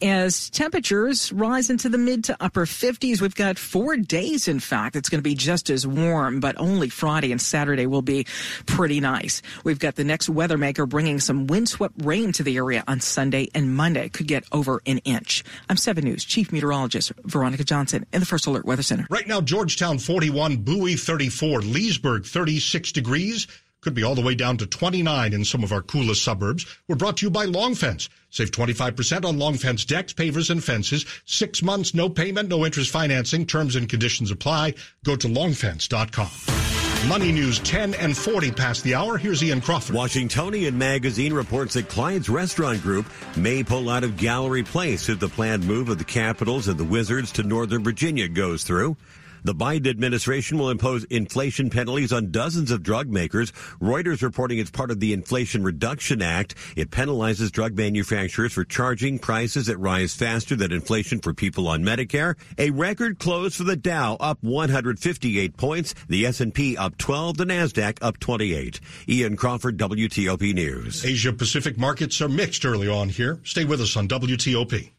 As 0.00 0.48
temperatures 0.50 1.32
rise 1.32 1.68
into 1.68 1.88
the 1.88 1.98
mid 1.98 2.24
to 2.24 2.36
upper 2.40 2.64
50s, 2.66 3.20
we've 3.20 3.34
got 3.34 3.58
four 3.58 3.96
days, 3.96 4.48
in 4.48 4.60
fact, 4.60 4.96
it's 4.96 5.08
going 5.08 5.18
to 5.18 5.22
be 5.22 5.34
just 5.34 5.68
as 5.70 5.86
warm, 5.86 6.40
but 6.40 6.58
only 6.58 6.88
Friday 6.88 7.30
and 7.30 7.40
Saturday 7.40 7.86
will 7.86 8.02
be 8.02 8.26
pretty 8.66 9.00
nice. 9.00 9.42
We've 9.64 9.78
got 9.78 9.96
the 9.96 10.04
next 10.04 10.28
weather 10.28 10.43
maker 10.52 10.86
bringing 10.86 11.18
some 11.20 11.46
windswept 11.46 11.94
rain 12.04 12.30
to 12.32 12.42
the 12.42 12.56
area 12.56 12.84
on 12.86 13.00
Sunday 13.00 13.48
and 13.54 13.74
Monday 13.74 14.08
could 14.10 14.26
get 14.26 14.44
over 14.52 14.82
an 14.84 14.98
inch. 14.98 15.42
I'm 15.70 15.78
7 15.78 16.04
News 16.04 16.24
Chief 16.24 16.52
Meteorologist 16.52 17.12
Veronica 17.24 17.64
Johnson 17.64 18.04
in 18.12 18.20
the 18.20 18.26
First 18.26 18.46
Alert 18.46 18.66
Weather 18.66 18.82
Center. 18.82 19.06
Right 19.08 19.26
now, 19.26 19.40
Georgetown 19.40 19.98
41, 19.98 20.58
Bowie 20.58 20.96
34, 20.96 21.60
Leesburg 21.62 22.26
36 22.26 22.92
degrees. 22.92 23.46
Could 23.80 23.94
be 23.94 24.02
all 24.02 24.14
the 24.14 24.22
way 24.22 24.34
down 24.34 24.56
to 24.58 24.66
29 24.66 25.32
in 25.32 25.44
some 25.44 25.62
of 25.62 25.72
our 25.72 25.82
coolest 25.82 26.22
suburbs. 26.24 26.64
We're 26.88 26.96
brought 26.96 27.18
to 27.18 27.26
you 27.26 27.30
by 27.30 27.44
Long 27.44 27.74
Fence. 27.74 28.08
Save 28.30 28.50
25% 28.50 29.24
on 29.26 29.38
Long 29.38 29.54
Fence 29.54 29.84
decks, 29.84 30.12
pavers, 30.12 30.48
and 30.50 30.64
fences. 30.64 31.04
Six 31.26 31.62
months, 31.62 31.94
no 31.94 32.08
payment, 32.08 32.48
no 32.48 32.64
interest 32.64 32.90
financing. 32.90 33.46
Terms 33.46 33.76
and 33.76 33.88
conditions 33.88 34.30
apply. 34.30 34.74
Go 35.04 35.16
to 35.16 35.28
longfence.com. 35.28 36.93
Money 37.08 37.32
News 37.32 37.58
10 37.60 37.94
and 37.94 38.16
40 38.16 38.50
past 38.52 38.82
the 38.82 38.94
hour. 38.94 39.18
Here's 39.18 39.42
Ian 39.44 39.60
Crawford. 39.60 39.94
Washingtonian 39.94 40.78
Magazine 40.78 41.34
reports 41.34 41.74
that 41.74 41.88
Clyde's 41.88 42.30
Restaurant 42.30 42.80
Group 42.80 43.06
may 43.36 43.62
pull 43.62 43.90
out 43.90 44.04
of 44.04 44.16
Gallery 44.16 44.62
Place 44.62 45.08
if 45.10 45.20
the 45.20 45.28
planned 45.28 45.66
move 45.66 45.90
of 45.90 45.98
the 45.98 46.04
Capitals 46.04 46.66
and 46.66 46.78
the 46.78 46.84
Wizards 46.84 47.30
to 47.32 47.42
Northern 47.42 47.84
Virginia 47.84 48.26
goes 48.26 48.64
through. 48.64 48.96
The 49.44 49.54
Biden 49.54 49.88
administration 49.88 50.56
will 50.56 50.70
impose 50.70 51.04
inflation 51.04 51.68
penalties 51.68 52.14
on 52.14 52.30
dozens 52.30 52.70
of 52.70 52.82
drug 52.82 53.10
makers. 53.10 53.52
Reuters 53.78 54.22
reporting 54.22 54.58
it's 54.58 54.70
part 54.70 54.90
of 54.90 55.00
the 55.00 55.12
Inflation 55.12 55.62
Reduction 55.62 56.22
Act. 56.22 56.54
It 56.76 56.90
penalizes 56.90 57.52
drug 57.52 57.76
manufacturers 57.76 58.54
for 58.54 58.64
charging 58.64 59.18
prices 59.18 59.66
that 59.66 59.76
rise 59.76 60.14
faster 60.14 60.56
than 60.56 60.72
inflation 60.72 61.20
for 61.20 61.34
people 61.34 61.68
on 61.68 61.82
Medicare. 61.82 62.36
A 62.56 62.70
record 62.70 63.18
close 63.18 63.56
for 63.56 63.64
the 63.64 63.76
Dow 63.76 64.16
up 64.18 64.38
158 64.40 65.58
points, 65.58 65.94
the 66.08 66.24
S&P 66.24 66.78
up 66.78 66.96
12, 66.96 67.36
the 67.36 67.44
Nasdaq 67.44 67.98
up 68.00 68.18
28. 68.20 68.80
Ian 69.10 69.36
Crawford, 69.36 69.76
WTOP 69.76 70.54
News. 70.54 71.04
Asia 71.04 71.34
Pacific 71.34 71.76
markets 71.76 72.22
are 72.22 72.30
mixed 72.30 72.64
early 72.64 72.88
on 72.88 73.10
here. 73.10 73.40
Stay 73.44 73.66
with 73.66 73.82
us 73.82 73.94
on 73.94 74.08
WTOP. 74.08 74.93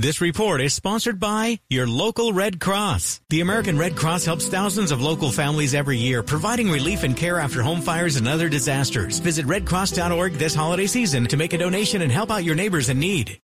This 0.00 0.22
report 0.22 0.62
is 0.62 0.72
sponsored 0.72 1.20
by 1.20 1.60
your 1.68 1.86
local 1.86 2.32
Red 2.32 2.58
Cross. 2.58 3.20
The 3.28 3.42
American 3.42 3.76
Red 3.76 3.96
Cross 3.96 4.24
helps 4.24 4.48
thousands 4.48 4.92
of 4.92 5.02
local 5.02 5.30
families 5.30 5.74
every 5.74 5.98
year, 5.98 6.22
providing 6.22 6.70
relief 6.70 7.02
and 7.02 7.14
care 7.14 7.38
after 7.38 7.60
home 7.60 7.82
fires 7.82 8.16
and 8.16 8.26
other 8.26 8.48
disasters. 8.48 9.18
Visit 9.18 9.44
redcross.org 9.44 10.32
this 10.32 10.54
holiday 10.54 10.86
season 10.86 11.26
to 11.26 11.36
make 11.36 11.52
a 11.52 11.58
donation 11.58 12.00
and 12.00 12.10
help 12.10 12.30
out 12.30 12.44
your 12.44 12.54
neighbors 12.54 12.88
in 12.88 12.98
need. 12.98 13.42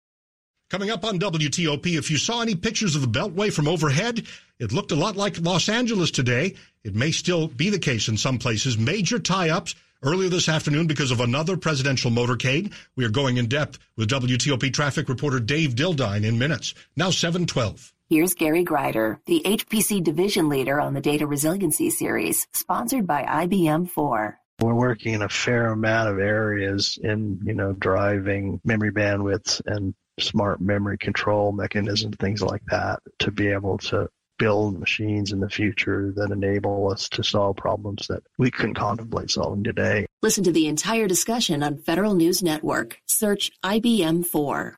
Coming 0.69 0.91
up 0.91 1.03
on 1.03 1.19
WTOP, 1.19 1.97
if 1.97 2.09
you 2.09 2.15
saw 2.15 2.41
any 2.41 2.55
pictures 2.55 2.95
of 2.95 3.01
the 3.01 3.19
Beltway 3.19 3.51
from 3.51 3.67
overhead, 3.67 4.25
it 4.57 4.71
looked 4.71 4.93
a 4.93 4.95
lot 4.95 5.17
like 5.17 5.41
Los 5.41 5.67
Angeles 5.67 6.09
today. 6.09 6.55
It 6.85 6.95
may 6.95 7.11
still 7.11 7.49
be 7.49 7.69
the 7.69 7.79
case 7.79 8.07
in 8.07 8.15
some 8.15 8.37
places. 8.37 8.77
Major 8.77 9.19
tie-ups 9.19 9.75
Earlier 10.03 10.29
this 10.29 10.49
afternoon, 10.49 10.87
because 10.87 11.09
of 11.09 11.21
another 11.21 11.57
presidential 11.57 12.11
motorcade, 12.11 12.73
we 12.95 13.05
are 13.05 13.09
going 13.09 13.37
in 13.37 13.47
depth 13.47 13.79
with 13.95 14.09
WTOP 14.09 14.71
traffic 14.71 15.09
reporter 15.09 15.39
Dave 15.39 15.73
Dildine 15.73 16.25
in 16.25 16.37
minutes. 16.37 16.75
Now 16.95 17.09
712. 17.09 17.91
Here's 18.07 18.35
Gary 18.35 18.63
Grider, 18.63 19.19
the 19.25 19.41
HPC 19.43 20.03
division 20.03 20.47
leader 20.47 20.79
on 20.79 20.93
the 20.93 21.01
Data 21.01 21.25
Resiliency 21.25 21.89
Series, 21.89 22.45
sponsored 22.53 23.07
by 23.07 23.23
IBM 23.23 23.89
4. 23.89 24.37
We're 24.61 24.75
working 24.75 25.15
in 25.15 25.23
a 25.23 25.29
fair 25.29 25.67
amount 25.71 26.09
of 26.09 26.19
areas 26.19 26.99
in, 27.01 27.39
you 27.43 27.55
know, 27.55 27.73
driving 27.73 28.61
memory 28.63 28.91
bandwidth 28.91 29.59
and 29.65 29.95
smart 30.19 30.61
memory 30.61 30.99
control 30.99 31.51
mechanisms, 31.51 32.15
things 32.19 32.43
like 32.43 32.63
that, 32.69 32.99
to 33.19 33.31
be 33.31 33.47
able 33.47 33.79
to 33.79 34.07
build 34.37 34.79
machines 34.79 35.31
in 35.31 35.39
the 35.39 35.49
future 35.49 36.11
that 36.15 36.31
enable 36.31 36.91
us 36.91 37.09
to 37.09 37.23
solve 37.23 37.57
problems 37.57 38.07
that 38.07 38.23
we 38.37 38.51
couldn't 38.51 38.75
contemplate 38.75 39.29
solving 39.29 39.63
today. 39.63 40.05
Listen 40.21 40.43
to 40.43 40.51
the 40.51 40.67
entire 40.67 41.07
discussion 41.07 41.63
on 41.63 41.77
Federal 41.77 42.13
News 42.13 42.41
Network. 42.43 42.99
Search 43.07 43.51
IBM 43.63 44.25
4. 44.25 44.77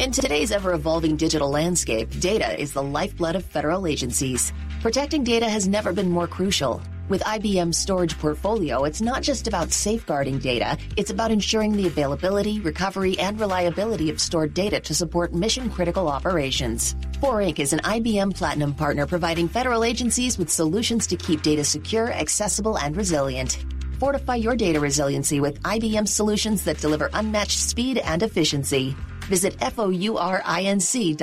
In 0.00 0.12
today's 0.12 0.52
ever 0.52 0.74
evolving 0.74 1.16
digital 1.16 1.50
landscape, 1.50 2.08
data 2.20 2.60
is 2.60 2.72
the 2.72 2.82
lifeblood 2.82 3.34
of 3.34 3.44
federal 3.44 3.86
agencies. 3.86 4.52
Protecting 4.80 5.24
data 5.24 5.48
has 5.48 5.66
never 5.66 5.92
been 5.92 6.08
more 6.10 6.28
crucial. 6.28 6.80
With 7.08 7.22
IBM's 7.22 7.78
storage 7.78 8.18
portfolio, 8.18 8.84
it's 8.84 9.00
not 9.00 9.22
just 9.22 9.48
about 9.48 9.72
safeguarding 9.72 10.38
data, 10.40 10.76
it's 10.98 11.10
about 11.10 11.30
ensuring 11.30 11.72
the 11.72 11.86
availability, 11.86 12.60
recovery, 12.60 13.18
and 13.18 13.40
reliability 13.40 14.10
of 14.10 14.20
stored 14.20 14.52
data 14.52 14.78
to 14.80 14.94
support 14.94 15.32
mission 15.32 15.70
critical 15.70 16.08
operations. 16.08 16.94
4 17.22 17.36
Inc. 17.40 17.60
is 17.60 17.72
an 17.72 17.78
IBM 17.78 18.36
Platinum 18.36 18.74
partner 18.74 19.06
providing 19.06 19.48
federal 19.48 19.84
agencies 19.84 20.36
with 20.36 20.50
solutions 20.50 21.06
to 21.06 21.16
keep 21.16 21.40
data 21.40 21.64
secure, 21.64 22.12
accessible, 22.12 22.76
and 22.76 22.94
resilient. 22.94 23.64
Fortify 23.98 24.34
your 24.34 24.54
data 24.54 24.78
resiliency 24.78 25.40
with 25.40 25.62
IBM 25.62 26.06
solutions 26.06 26.62
that 26.64 26.78
deliver 26.78 27.08
unmatched 27.14 27.58
speed 27.58 27.96
and 27.98 28.22
efficiency. 28.22 28.94
Visit 29.28 29.56
FOURINC.com. 29.58 31.18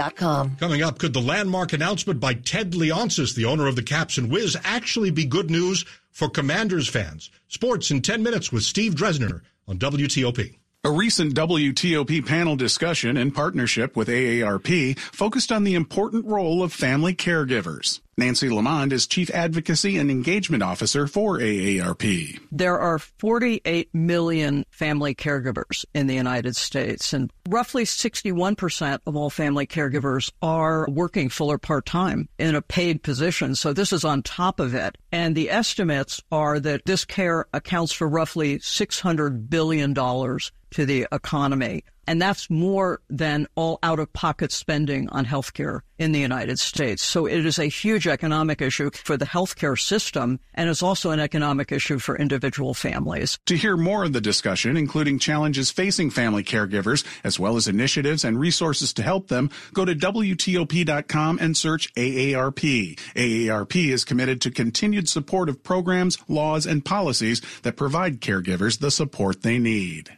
Coming 0.58 0.82
up, 0.82 0.98
could 0.98 1.14
the 1.14 1.22
landmark 1.22 1.74
announcement 1.74 2.20
by 2.20 2.34
Ted 2.36 2.72
Leonsis, 2.72 3.36
the 3.36 3.46
owner 3.46 3.68
of 3.68 3.76
the 3.76 3.84
Caps 3.84 4.18
and 4.18 4.32
Wiz, 4.32 4.58
actually 4.64 5.12
be 5.12 5.26
good 5.26 5.52
news 5.52 5.86
for 6.12 6.30
Commanders 6.30 6.88
fans? 6.88 7.30
Sports 7.48 7.92
in 7.92 8.02
10 8.02 8.24
minutes 8.24 8.52
with 8.52 8.64
Steve 8.64 8.96
Dresner 8.96 9.42
on 9.68 9.78
WTOP. 9.78 10.58
A 10.84 10.92
recent 10.92 11.34
WTOP 11.34 12.26
panel 12.28 12.56
discussion 12.56 13.18
in 13.18 13.32
partnership 13.32 13.96
with 13.96 14.08
AARP 14.08 15.00
focused 15.00 15.52
on 15.52 15.64
the 15.64 15.74
important 15.74 16.26
role 16.26 16.62
of 16.62 16.72
family 16.72 17.16
caregivers. 17.16 18.02
Nancy 18.18 18.48
LeaMond 18.48 18.94
is 18.94 19.08
Chief 19.08 19.30
Advocacy 19.32 19.98
and 19.98 20.10
Engagement 20.10 20.64
Officer 20.64 21.06
for 21.06 21.38
AARP. 21.38 22.40
There 22.50 22.80
are 22.80 22.98
48 22.98 23.94
million 23.94 24.66
family 24.70 25.14
caregivers 25.14 25.84
in 25.94 26.08
the 26.08 26.16
United 26.16 26.56
States, 26.56 27.12
and 27.12 27.30
roughly 27.50 27.84
61% 27.84 29.00
of 29.06 29.18
all 29.18 29.30
family 29.30 29.68
caregivers 29.68 30.32
are 30.42 30.88
working 30.90 31.28
full 31.28 31.52
or 31.52 31.58
part 31.58 31.86
time 31.86 32.30
in 32.40 32.56
a 32.56 32.62
paid 32.62 33.04
position. 33.04 33.54
So 33.54 33.74
this 33.74 33.92
is 33.92 34.06
on 34.06 34.24
top 34.24 34.62
of 34.62 34.74
it. 34.74 34.98
And 35.12 35.36
the 35.36 35.52
estimates 35.52 36.22
are 36.32 36.58
that 36.62 36.86
this 36.86 37.04
care 37.04 37.48
accounts 37.54 37.92
for 37.92 38.08
roughly 38.08 38.60
$600 38.60 39.50
billion 39.50 39.94
to 39.94 40.86
the 40.86 41.06
economy. 41.12 41.84
And 42.08 42.22
that's 42.22 42.50
more 42.50 43.02
than 43.10 43.48
all 43.56 43.80
out 43.84 44.00
of 44.00 44.12
pocket 44.14 44.52
spending 44.52 45.10
on 45.10 45.26
healthcare 45.26 45.82
in 45.98 46.12
the 46.12 46.20
United 46.20 46.60
States. 46.60 47.04
So 47.04 47.26
it 47.26 47.46
is 47.46 47.58
a 47.58 47.66
huge 47.66 48.08
economic 48.08 48.62
issue 48.62 48.92
for 48.92 49.18
the 49.18 49.26
healthcare 49.26 49.80
system 49.80 50.40
and 50.54 50.70
it's 50.70 50.84
also 50.84 51.12
an 51.12 51.20
economic 51.20 51.72
issue 51.72 52.00
for 52.00 52.18
individual 52.18 52.74
families. 52.74 53.40
To 53.46 53.56
hear 53.56 53.78
more 53.78 54.04
of 54.04 54.14
the 54.14 54.22
discussion, 54.22 54.78
including 54.78 55.20
challenges 55.20 55.72
facing 55.72 56.10
family 56.10 56.44
caregivers, 56.44 57.06
as 57.24 57.40
well 57.40 57.56
as 57.56 57.68
initiatives 57.68 58.24
and 58.24 58.40
resources 58.40 58.94
to 58.94 59.04
help 59.04 59.28
them, 59.28 59.50
go 59.74 59.86
to 59.86 59.96
WTOP.com 59.96 61.40
and 61.40 61.56
search 61.56 61.94
AARP. 61.96 63.00
AARP 63.16 63.92
is 63.92 64.06
committed 64.06 64.42
to 64.42 64.52
continued 64.52 65.10
support 65.10 65.50
of 65.50 65.64
programs, 65.64 66.18
laws, 66.28 66.66
and 66.66 66.84
policies 66.84 67.42
that 67.64 67.78
provide 67.78 68.22
caregivers 68.22 68.80
the 68.80 68.92
support 68.92 69.42
they 69.42 69.58
need. 69.58 70.18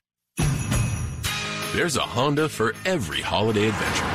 There's 1.77 1.95
a 1.95 2.01
Honda 2.01 2.49
for 2.49 2.73
every 2.85 3.21
holiday 3.21 3.67
adventure. 3.67 4.07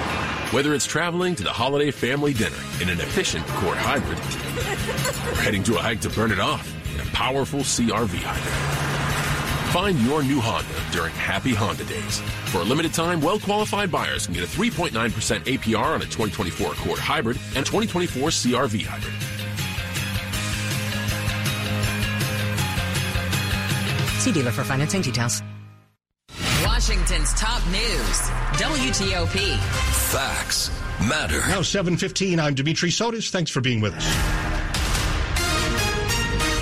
Whether 0.52 0.74
it's 0.74 0.84
traveling 0.84 1.36
to 1.36 1.44
the 1.44 1.50
holiday 1.50 1.92
family 1.92 2.34
dinner 2.34 2.56
in 2.80 2.88
an 2.88 2.98
efficient 2.98 3.48
Accord 3.50 3.76
hybrid, 3.76 4.18
or 4.18 5.40
heading 5.42 5.62
to 5.62 5.76
a 5.76 5.78
hike 5.78 6.00
to 6.00 6.10
burn 6.10 6.32
it 6.32 6.40
off 6.40 6.68
in 6.92 6.98
a 6.98 7.04
powerful 7.12 7.60
CRV 7.60 8.18
hybrid. 8.20 9.72
Find 9.72 9.96
your 10.00 10.24
new 10.24 10.40
Honda 10.40 10.74
during 10.90 11.14
Happy 11.14 11.54
Honda 11.54 11.84
Days. 11.84 12.18
For 12.46 12.62
a 12.62 12.64
limited 12.64 12.94
time, 12.94 13.20
well-qualified 13.20 13.92
buyers 13.92 14.26
can 14.26 14.34
get 14.34 14.42
a 14.42 14.48
3.9% 14.48 14.90
APR 15.44 15.94
on 15.94 16.02
a 16.02 16.06
2024 16.06 16.72
Accord 16.72 16.98
Hybrid 16.98 17.36
and 17.54 17.64
2024 17.64 18.30
CRV 18.30 18.84
Hybrid. 18.84 19.14
See 24.20 24.32
dealer 24.32 24.50
for 24.50 24.64
financing 24.64 25.02
details. 25.02 25.44
Washington's 27.42 27.60
top 27.60 27.66
news, 27.70 28.30
WTOP. 28.60 29.56
Facts 30.12 30.70
matter. 31.00 31.40
Now 31.48 31.62
7:15. 31.62 32.40
I'm 32.40 32.54
Dimitri 32.54 32.90
Sotis. 32.90 33.30
Thanks 33.30 33.50
for 33.50 33.60
being 33.60 33.80
with 33.80 33.94
us. 33.94 34.31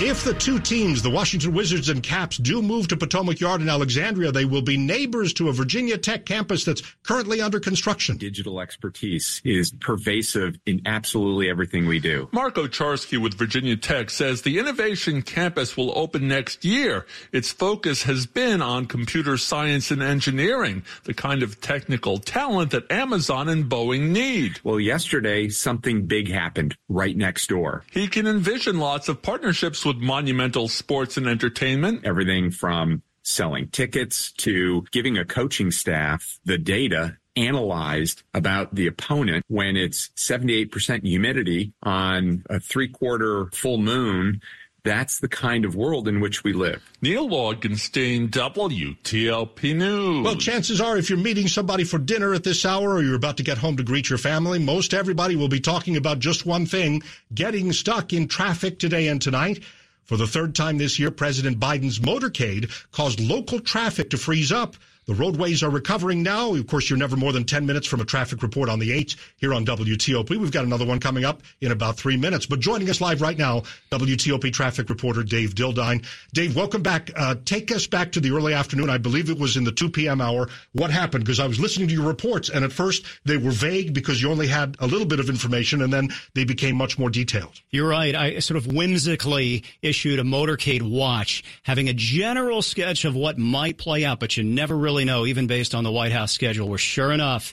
If 0.03 0.25
the 0.25 0.33
two 0.33 0.59
teams, 0.59 1.03
the 1.03 1.11
Washington 1.11 1.53
Wizards 1.53 1.91
and 1.91 2.03
Caps, 2.03 2.39
do 2.39 2.63
move 2.63 2.89
to 2.89 2.97
Potomac 2.97 3.39
Yard 3.39 3.61
in 3.61 3.69
Alexandria, 3.69 4.33
they 4.33 4.47
will 4.47 4.63
be 4.63 4.79
neighbors 4.79 5.35
to 5.35 5.51
a 5.51 5.53
Virginia 5.53 5.99
Tech 5.99 6.25
campus 6.25 6.65
that's 6.65 6.81
currently 7.03 7.43
under 7.43 7.61
construction. 7.61 8.17
Digital 8.17 8.63
expertise 8.63 9.43
is 9.45 9.73
pervasive 9.73 10.59
in 10.65 10.81
absolutely 10.87 11.51
everything 11.51 11.87
we 11.87 11.99
do. 11.99 12.31
Marco 12.33 12.67
Charsky 12.67 13.19
with 13.21 13.35
Virginia 13.35 13.77
Tech 13.77 14.09
says 14.09 14.41
the 14.41 14.59
Innovation 14.59 15.21
Campus 15.21 15.77
will 15.77 15.93
open 15.99 16.27
next 16.27 16.65
year. 16.65 17.05
Its 17.31 17.53
focus 17.53 18.05
has 18.05 18.25
been 18.25 18.63
on 18.63 18.87
computer 18.87 19.37
science 19.37 19.91
and 19.91 20.03
engineering, 20.03 20.83
the 21.05 21.13
kind 21.13 21.43
of 21.43 21.61
technical 21.61 22.17
talent 22.17 22.71
that 22.71 22.91
Amazon 22.91 23.51
and 23.51 23.67
Boeing 23.67 24.09
need. 24.09 24.61
Well, 24.65 24.81
yesterday, 24.81 25.51
something 25.51 26.07
big 26.07 26.31
happened 26.31 26.75
right 26.89 27.15
next 27.15 27.51
door. 27.51 27.85
He 27.93 28.09
can 28.09 28.27
envision 28.27 28.79
lots 28.79 29.11
of 29.11 29.21
partnerships 29.21 29.85
with 29.85 29.90
monumental 29.99 30.69
sports 30.69 31.17
and 31.17 31.27
entertainment. 31.27 32.05
Everything 32.05 32.51
from 32.51 33.03
selling 33.23 33.69
tickets 33.69 34.33
to 34.33 34.85
giving 34.93 35.19
a 35.19 35.25
coaching 35.25 35.71
staff 35.71 36.39
the 36.45 36.59
data 36.59 37.17
analyzed 37.37 38.23
about 38.35 38.75
the 38.75 38.87
opponent 38.87 39.45
when 39.49 39.77
it's 39.77 40.09
78% 40.17 41.07
humidity 41.07 41.73
on 41.83 42.45
a 42.51 42.61
three 42.61 42.89
quarter 42.89 43.47
full 43.53 43.79
moon. 43.79 44.41
That's 44.83 45.19
the 45.21 45.29
kind 45.29 45.67
of 45.67 45.75
world 45.75 46.09
in 46.09 46.21
which 46.21 46.43
we 46.43 46.55
live. 46.55 46.83
Neil 47.03 47.29
Augenstein, 47.29 48.31
WTOP 48.31 49.77
News. 49.77 50.25
Well, 50.25 50.37
chances 50.37 50.81
are 50.81 50.97
if 50.97 51.11
you're 51.11 51.19
meeting 51.19 51.49
somebody 51.49 51.85
for 51.85 51.99
dinner 51.99 52.33
at 52.33 52.45
this 52.45 52.65
hour 52.65 52.95
or 52.95 53.03
you're 53.03 53.15
about 53.15 53.37
to 53.37 53.43
get 53.43 53.59
home 53.59 53.77
to 53.77 53.83
greet 53.83 54.09
your 54.09 54.19
family, 54.19 54.59
most 54.59 54.95
everybody 54.95 55.37
will 55.37 55.49
be 55.49 55.61
talking 55.61 55.99
about 55.99 56.19
just 56.19 56.47
one 56.47 56.65
thing, 56.65 57.03
getting 57.35 57.75
stuck 57.75 58.15
in 58.15 58.27
traffic 58.27 58.79
today 58.79 59.09
and 59.09 59.21
tonight. 59.21 59.63
For 60.11 60.17
the 60.17 60.27
third 60.27 60.57
time 60.57 60.77
this 60.79 60.99
year, 60.99 61.13
President 61.13 61.61
Biden's 61.61 62.01
motorcade 62.01 62.69
caused 62.91 63.21
local 63.21 63.61
traffic 63.61 64.11
to 64.11 64.19
freeze 64.19 64.51
up. 64.51 64.75
The 65.11 65.17
roadways 65.17 65.65
are 65.65 65.71
recovering 65.71 66.23
now. 66.23 66.55
Of 66.55 66.69
course, 66.69 66.89
you're 66.89 66.97
never 66.97 67.17
more 67.17 67.33
than 67.33 67.43
10 67.43 67.67
minutes 67.67 67.89
from 67.89 67.99
a 68.01 68.05
traffic 68.05 68.45
report 68.45 68.69
on 68.69 68.79
the 68.79 68.93
8 68.93 69.17
here 69.39 69.53
on 69.53 69.67
WTOP. 69.67 70.31
We've 70.31 70.53
got 70.53 70.65
another 70.65 70.87
one 70.87 71.01
coming 71.01 71.25
up 71.25 71.43
in 71.61 71.73
about 71.73 71.97
three 71.97 72.17
minutes. 72.17 72.47
But 72.47 72.61
joining 72.61 72.89
us 72.89 73.01
live 73.01 73.21
right 73.21 73.37
now, 73.37 73.65
WTOP 73.91 74.53
traffic 74.53 74.89
reporter 74.89 75.25
Dave 75.25 75.57
Dildine. 75.57 76.07
Dave, 76.33 76.55
welcome 76.55 76.83
back. 76.83 77.11
Uh, 77.17 77.35
take 77.45 77.73
us 77.73 77.89
back 77.89 78.13
to 78.13 78.21
the 78.21 78.31
early 78.31 78.55
afternoon. 78.55 78.89
I 78.89 78.99
believe 78.99 79.31
it 79.31 79.37
was 79.37 79.57
in 79.57 79.65
the 79.65 79.73
2 79.73 79.91
p.m. 79.91 80.21
hour. 80.21 80.49
What 80.75 80.93
happened? 80.93 81.25
Because 81.25 81.41
I 81.41 81.49
was 81.49 81.59
listening 81.59 81.89
to 81.89 81.95
your 81.95 82.07
reports, 82.07 82.49
and 82.49 82.65
at 82.65 82.71
first 82.71 83.05
they 83.25 83.37
were 83.37 83.51
vague 83.51 83.93
because 83.93 84.23
you 84.23 84.31
only 84.31 84.47
had 84.47 84.77
a 84.79 84.87
little 84.87 85.09
bit 85.09 85.19
of 85.19 85.29
information, 85.29 85.83
and 85.83 85.93
then 85.93 86.11
they 86.35 86.45
became 86.45 86.77
much 86.77 87.01
more 87.01 87.11
detailed. 87.11 87.61
You're 87.71 87.89
right. 87.89 88.15
I 88.15 88.39
sort 88.39 88.59
of 88.59 88.69
whimsically 88.69 89.65
issued 89.83 90.21
a 90.21 90.23
motorcade 90.23 90.83
watch, 90.83 91.43
having 91.65 91.89
a 91.89 91.95
general 91.95 92.63
sketch 92.63 93.05
of 93.05 93.17
what 93.17 93.39
might 93.39 93.77
play 93.77 94.05
out, 94.05 94.21
but 94.21 94.37
you 94.37 94.45
never 94.45 94.77
really 94.77 95.00
know, 95.05 95.27
even 95.27 95.47
based 95.47 95.75
on 95.75 95.85
the 95.85 95.93
White 95.93 96.13
House 96.13 96.33
schedule, 96.33 96.69
where 96.69 96.79
sure 96.79 97.13
enough, 97.13 97.53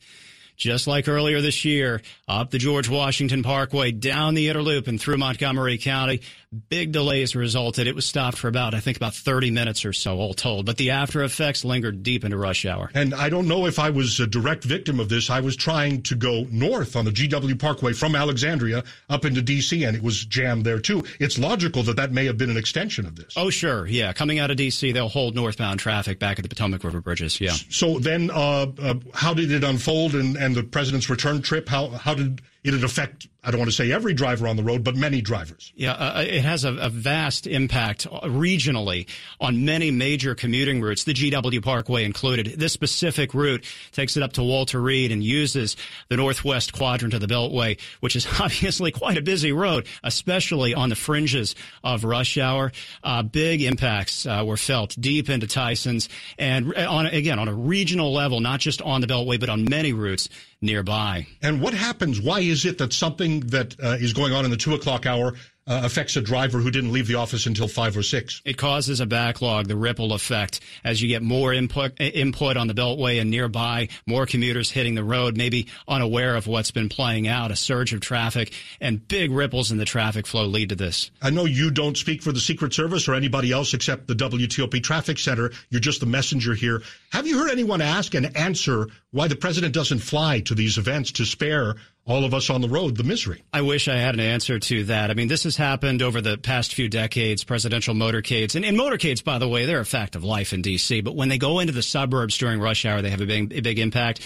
just 0.58 0.88
like 0.88 1.08
earlier 1.08 1.40
this 1.40 1.64
year, 1.64 2.02
up 2.28 2.50
the 2.50 2.58
George 2.58 2.90
Washington 2.90 3.44
Parkway, 3.44 3.92
down 3.92 4.34
the 4.34 4.50
Inner 4.50 4.64
Loop 4.64 4.88
and 4.88 5.00
through 5.00 5.18
Montgomery 5.18 5.78
County. 5.78 6.22
Big 6.70 6.94
delays 6.94 7.36
resulted. 7.36 7.88
It 7.88 7.96
was 7.96 8.06
stopped 8.06 8.38
for 8.38 8.48
about, 8.48 8.74
I 8.74 8.80
think, 8.80 8.98
about 8.98 9.14
30 9.14 9.52
minutes 9.52 9.86
or 9.86 9.92
so, 9.94 10.18
all 10.18 10.34
told. 10.34 10.66
But 10.66 10.78
the 10.78 10.92
after 10.92 11.22
effects 11.24 11.64
lingered 11.66 12.04
deep 12.04 12.24
into 12.24 12.38
rush 12.38 12.66
hour. 12.66 12.90
And 12.94 13.14
I 13.14 13.30
don't 13.30 13.48
know 13.48 13.66
if 13.66 13.80
I 13.80 13.90
was 13.90 14.20
a 14.20 14.26
direct 14.26 14.64
victim 14.64 15.00
of 15.00 15.10
this. 15.10 15.30
I 15.30 15.42
was 15.42 15.56
trying 15.56 16.04
to 16.04 16.16
go 16.16 16.48
north 16.50 16.96
on 16.96 17.06
the 17.06 17.12
GW 17.12 17.60
Parkway 17.60 17.94
from 17.94 18.16
Alexandria 18.16 18.84
up 19.10 19.26
into 19.26 19.42
D.C., 19.42 19.84
and 19.84 19.96
it 19.96 20.02
was 20.02 20.26
jammed 20.26 20.66
there 20.66 20.80
too. 20.80 21.04
It's 21.20 21.38
logical 21.38 21.84
that 21.84 21.98
that 21.98 22.12
may 22.12 22.26
have 22.26 22.38
been 22.38 22.50
an 22.50 22.58
extension 22.58 23.06
of 23.06 23.16
this. 23.18 23.34
Oh, 23.36 23.50
sure. 23.50 23.86
Yeah. 23.86 24.14
Coming 24.14 24.40
out 24.40 24.50
of 24.50 24.58
D.C., 24.58 24.94
they'll 24.94 25.10
hold 25.10 25.36
northbound 25.36 25.82
traffic 25.82 26.18
back 26.18 26.40
at 26.40 26.44
the 26.44 26.50
Potomac 26.50 26.84
River 26.84 27.02
bridges. 27.02 27.40
Yeah. 27.42 27.56
So 27.70 28.00
then, 28.00 28.32
uh, 28.32 28.68
uh, 28.82 28.96
how 29.14 29.34
did 29.34 29.52
it 29.52 29.66
unfold 29.66 30.16
and, 30.16 30.38
and 30.38 30.47
the 30.56 30.64
president's 30.64 31.10
return 31.10 31.42
trip? 31.42 31.70
How, 31.70 31.90
how 31.90 32.14
did 32.14 32.42
it 32.64 32.84
affect, 32.84 33.28
I 33.48 33.52
don't 33.52 33.62
want 33.62 33.72
to 33.72 33.76
say 33.78 33.94
every 33.94 34.14
driver 34.14 34.46
on 34.46 34.58
the 34.58 34.64
road, 34.64 34.84
but 34.84 34.98
many 34.98 35.22
drivers. 35.22 35.72
Yeah, 35.74 35.94
uh, 35.94 36.22
it 36.28 36.44
has 36.44 36.66
a, 36.66 36.74
a, 36.74 36.90
vast 36.90 37.48
impact 37.48 38.06
regionally 38.06 39.08
on 39.40 39.64
many 39.64 39.90
major 39.90 40.36
commuting 40.36 40.82
routes, 40.82 41.06
the 41.06 41.14
GW 41.14 41.64
Parkway 41.64 42.04
included. 42.04 42.60
This 42.60 42.74
specific 42.74 43.34
route 43.34 43.64
takes 43.94 44.18
it 44.18 44.24
up 44.24 44.34
to 44.34 44.44
Walter 44.44 44.82
Reed 44.82 45.14
and 45.14 45.24
uses 45.24 45.78
the 46.10 46.18
northwest 46.18 46.74
quadrant 46.74 47.14
of 47.14 47.22
the 47.22 47.28
Beltway, 47.28 47.80
which 48.02 48.18
is 48.18 48.28
obviously 48.42 48.92
quite 48.92 49.18
a 49.18 49.22
busy 49.22 49.54
road, 49.54 49.88
especially 50.04 50.74
on 50.74 50.90
the 50.90 50.98
fringes 50.98 51.56
of 51.86 52.04
rush 52.04 52.38
hour. 52.38 52.74
Uh, 53.02 53.24
big 53.24 53.62
impacts 53.62 54.26
uh, 54.26 54.44
were 54.46 54.58
felt 54.58 54.94
deep 55.00 55.30
into 55.30 55.48
Tyson's 55.48 56.10
and 56.38 56.76
on 56.76 57.06
again 57.06 57.40
on 57.40 57.48
a 57.48 57.54
regional 57.54 58.12
level, 58.12 58.42
not 58.42 58.60
just 58.60 58.82
on 58.82 59.00
the 59.00 59.08
Beltway, 59.08 59.40
but 59.40 59.48
on 59.48 59.64
many 59.64 59.94
routes 59.94 60.28
nearby. 60.62 61.28
And 61.42 61.62
what 61.62 61.74
happens? 61.74 62.20
Why 62.20 62.40
is 62.40 62.66
it 62.66 62.80
that 62.80 62.94
something 62.94 63.37
that 63.42 63.76
uh, 63.82 63.98
is 64.00 64.14
going 64.14 64.34
on 64.34 64.46
in 64.46 64.52
the 64.52 64.58
two 64.58 64.74
o'clock 64.74 65.06
hour 65.06 65.34
uh, 65.68 65.82
affects 65.84 66.16
a 66.16 66.22
driver 66.22 66.60
who 66.60 66.72
didn't 66.72 66.92
leave 66.92 67.08
the 67.08 67.16
office 67.16 67.46
until 67.46 67.68
five 67.68 67.96
or 67.98 68.04
six. 68.04 68.42
It 68.46 68.58
causes 68.58 69.00
a 69.02 69.06
backlog, 69.06 69.68
the 69.68 69.76
ripple 69.76 70.14
effect, 70.14 70.62
as 70.84 71.02
you 71.02 71.10
get 71.10 71.22
more 71.22 71.54
input 71.54 72.00
input 72.00 72.58
on 72.58 72.68
the 72.68 72.74
Beltway 72.74 73.20
and 73.20 73.30
nearby, 73.30 73.90
more 74.06 74.26
commuters 74.26 74.72
hitting 74.72 74.96
the 74.96 75.04
road, 75.04 75.36
maybe 75.36 75.68
unaware 75.88 76.36
of 76.36 76.48
what's 76.48 76.72
been 76.72 76.90
playing 76.90 77.28
out, 77.28 77.52
a 77.52 77.56
surge 77.56 77.94
of 77.94 78.00
traffic, 78.00 78.54
and 78.80 79.06
big 79.08 79.32
ripples 79.32 79.72
in 79.72 79.78
the 79.78 79.86
traffic 79.86 80.26
flow 80.26 80.46
lead 80.46 80.70
to 80.70 80.76
this. 80.76 81.12
I 81.22 81.30
know 81.32 81.46
you 81.46 81.70
don't 81.70 81.98
speak 81.98 82.22
for 82.22 82.32
the 82.32 82.40
Secret 82.40 82.74
Service 82.74 83.08
or 83.08 83.14
anybody 83.14 83.52
else 83.52 83.74
except 83.74 84.08
the 84.08 84.16
WTOP 84.16 84.82
Traffic 84.82 85.20
Center. 85.20 85.52
You're 85.70 85.82
just 85.82 86.00
the 86.00 86.06
messenger 86.06 86.54
here. 86.54 86.82
Have 87.12 87.28
you 87.28 87.38
heard 87.38 87.52
anyone 87.52 87.82
ask 87.82 88.14
and 88.14 88.36
answer 88.38 88.88
why 89.12 89.28
the 89.28 89.36
president 89.36 89.74
doesn't 89.74 90.00
fly 90.00 90.40
to 90.42 90.56
these 90.56 90.78
events 90.78 91.12
to 91.14 91.26
spare 91.26 91.76
all 92.08 92.24
of 92.24 92.34
us 92.34 92.50
on 92.50 92.62
the 92.62 92.70
road 92.70 92.96
the 92.96 93.04
misery. 93.04 93.44
I 93.52 93.62
wish 93.62 93.90
I 93.90 93.98
had 93.98 94.14
an 94.14 94.22
answer 94.22 94.60
to 94.60 94.86
that. 94.86 95.12
I 95.12 95.14
mean, 95.14 95.28
this 95.28 95.44
has 95.44 95.58
happened 95.58 96.02
over 96.02 96.22
the 96.22 96.38
past 96.38 96.74
few 96.74 96.88
decades, 96.88 97.44
presidential 97.44 97.94
motorcades. 97.94 98.56
And, 98.56 98.64
and 98.64 98.78
motorcades, 98.78 99.22
by 99.22 99.40
the 99.40 99.48
way, 99.48 99.66
they're 99.66 99.82
a 99.82 99.86
fact 99.86 100.16
of 100.16 100.24
life 100.24 100.54
in 100.54 100.62
D.C. 100.62 101.02
But 101.02 101.16
when 101.16 101.28
they 101.28 101.38
go 101.38 101.60
into 101.60 101.74
the 101.74 101.82
suburbs 101.82 102.38
during 102.38 102.62
rush 102.62 102.86
hour, 102.86 103.02
they 103.02 103.10
have 103.10 103.20
a 103.20 103.26
big, 103.26 103.54
a 103.54 103.60
big 103.60 103.78
impact. 103.78 104.22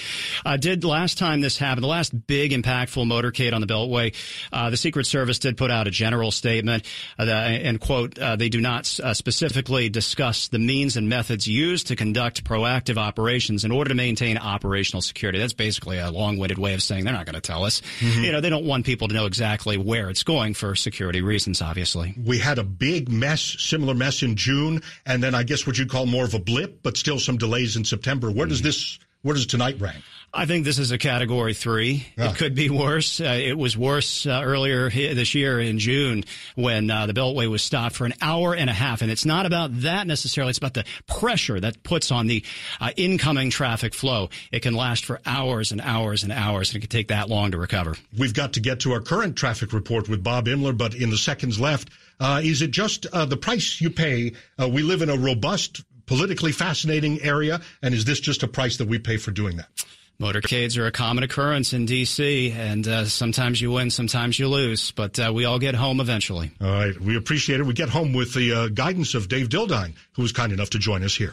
Uh, 0.45 0.57
did 0.57 0.83
last 0.83 1.17
time 1.17 1.41
this 1.41 1.57
happened, 1.57 1.83
the 1.83 1.87
last 1.87 2.27
big 2.27 2.51
impactful 2.51 3.03
motorcade 3.05 3.53
on 3.53 3.61
the 3.61 3.67
Beltway, 3.67 4.15
uh, 4.53 4.69
the 4.69 4.77
Secret 4.77 5.07
Service 5.07 5.39
did 5.39 5.57
put 5.57 5.71
out 5.71 5.87
a 5.87 5.91
general 5.91 6.29
statement 6.29 6.85
uh, 7.17 7.23
and 7.23 7.81
quote, 7.81 8.19
uh, 8.19 8.35
they 8.35 8.49
do 8.49 8.61
not 8.61 8.99
uh, 8.99 9.13
specifically 9.15 9.89
discuss 9.89 10.49
the 10.49 10.59
means 10.59 10.97
and 10.97 11.09
methods 11.09 11.47
used 11.47 11.87
to 11.87 11.95
conduct 11.95 12.43
proactive 12.43 12.97
operations 12.97 13.65
in 13.65 13.71
order 13.71 13.89
to 13.89 13.95
maintain 13.95 14.37
operational 14.37 15.01
security. 15.01 15.39
That's 15.39 15.53
basically 15.53 15.97
a 15.97 16.11
long-winded 16.11 16.59
way 16.59 16.75
of 16.75 16.83
saying 16.83 17.05
they're 17.05 17.13
not 17.13 17.25
going 17.25 17.33
to 17.33 17.41
tell 17.41 17.63
us 17.63 17.70
us. 17.71 17.81
Mm-hmm. 17.99 18.23
You 18.23 18.31
know, 18.31 18.41
they 18.41 18.49
don't 18.49 18.65
want 18.65 18.85
people 18.85 19.07
to 19.07 19.13
know 19.13 19.25
exactly 19.25 19.77
where 19.77 20.09
it's 20.09 20.23
going 20.23 20.53
for 20.53 20.75
security 20.75 21.21
reasons, 21.21 21.61
obviously. 21.61 22.15
We 22.23 22.39
had 22.39 22.59
a 22.59 22.63
big 22.63 23.09
mess, 23.09 23.41
similar 23.59 23.93
mess 23.93 24.23
in 24.23 24.35
June, 24.35 24.81
and 25.05 25.23
then 25.23 25.35
I 25.35 25.43
guess 25.43 25.65
what 25.65 25.77
you'd 25.77 25.89
call 25.89 26.05
more 26.05 26.25
of 26.25 26.33
a 26.33 26.39
blip, 26.39 26.83
but 26.83 26.97
still 26.97 27.19
some 27.19 27.37
delays 27.37 27.75
in 27.75 27.85
September. 27.85 28.27
Where 28.27 28.45
mm-hmm. 28.45 28.49
does 28.49 28.61
this 28.61 28.99
where 29.21 29.35
does 29.35 29.45
tonight 29.45 29.79
rank? 29.79 30.03
I 30.33 30.45
think 30.45 30.63
this 30.63 30.79
is 30.79 30.91
a 30.91 30.97
category 30.97 31.53
three. 31.53 32.07
Yeah. 32.17 32.31
It 32.31 32.37
could 32.37 32.55
be 32.55 32.69
worse. 32.69 33.19
Uh, 33.19 33.37
it 33.41 33.57
was 33.57 33.77
worse 33.77 34.25
uh, 34.25 34.41
earlier 34.43 34.89
this 34.89 35.35
year 35.35 35.59
in 35.59 35.77
June 35.77 36.23
when 36.55 36.89
uh, 36.89 37.05
the 37.05 37.13
Beltway 37.13 37.49
was 37.49 37.61
stopped 37.61 37.97
for 37.97 38.05
an 38.05 38.13
hour 38.21 38.55
and 38.55 38.69
a 38.69 38.73
half. 38.73 39.01
And 39.01 39.11
it's 39.11 39.25
not 39.25 39.45
about 39.45 39.81
that 39.81 40.07
necessarily. 40.07 40.51
It's 40.51 40.57
about 40.57 40.73
the 40.73 40.85
pressure 41.05 41.59
that 41.59 41.83
puts 41.83 42.13
on 42.13 42.27
the 42.27 42.45
uh, 42.79 42.91
incoming 42.95 43.49
traffic 43.49 43.93
flow. 43.93 44.29
It 44.53 44.61
can 44.61 44.73
last 44.73 45.03
for 45.03 45.19
hours 45.25 45.73
and 45.73 45.81
hours 45.81 46.23
and 46.23 46.31
hours, 46.31 46.69
and 46.69 46.77
it 46.77 46.79
can 46.79 46.89
take 46.89 47.09
that 47.09 47.27
long 47.27 47.51
to 47.51 47.57
recover. 47.57 47.97
We've 48.17 48.33
got 48.33 48.53
to 48.53 48.61
get 48.61 48.79
to 48.81 48.93
our 48.93 49.01
current 49.01 49.35
traffic 49.35 49.73
report 49.73 50.07
with 50.07 50.23
Bob 50.23 50.47
Inman, 50.47 50.77
but 50.77 50.95
in 50.95 51.09
the 51.09 51.17
seconds 51.17 51.59
left, 51.59 51.89
uh, 52.21 52.39
is 52.41 52.61
it 52.61 52.71
just 52.71 53.05
uh, 53.07 53.25
the 53.25 53.37
price 53.37 53.81
you 53.81 53.89
pay? 53.89 54.31
we 54.69 54.83
live 54.83 55.01
in 55.01 55.09
a 55.09 55.17
robust 55.17 55.83
politically 56.11 56.51
fascinating 56.51 57.21
area? 57.21 57.61
And 57.81 57.93
is 57.93 58.03
this 58.03 58.19
just 58.19 58.43
a 58.43 58.47
price 58.47 58.75
that 58.77 58.87
we 58.89 58.99
pay 58.99 59.15
for 59.15 59.31
doing 59.31 59.55
that? 59.55 59.69
Motorcades 60.19 60.77
are 60.77 60.85
a 60.85 60.91
common 60.91 61.23
occurrence 61.23 61.71
in 61.71 61.85
D.C., 61.85 62.51
and 62.51 62.85
uh, 62.85 63.05
sometimes 63.05 63.61
you 63.61 63.71
win, 63.71 63.89
sometimes 63.89 64.37
you 64.37 64.49
lose, 64.49 64.91
but 64.91 65.17
uh, 65.17 65.31
we 65.33 65.45
all 65.45 65.57
get 65.57 65.73
home 65.73 66.01
eventually. 66.01 66.51
All 66.61 66.69
right. 66.69 66.99
We 66.99 67.15
appreciate 67.15 67.61
it. 67.61 67.65
We 67.65 67.73
get 67.73 67.89
home 67.89 68.11
with 68.13 68.33
the 68.33 68.53
uh, 68.53 68.67
guidance 68.67 69.15
of 69.15 69.29
Dave 69.29 69.47
Dildine, 69.47 69.93
who 70.11 70.21
was 70.21 70.33
kind 70.33 70.51
enough 70.51 70.71
to 70.71 70.79
join 70.79 71.01
us 71.01 71.15
here. 71.15 71.31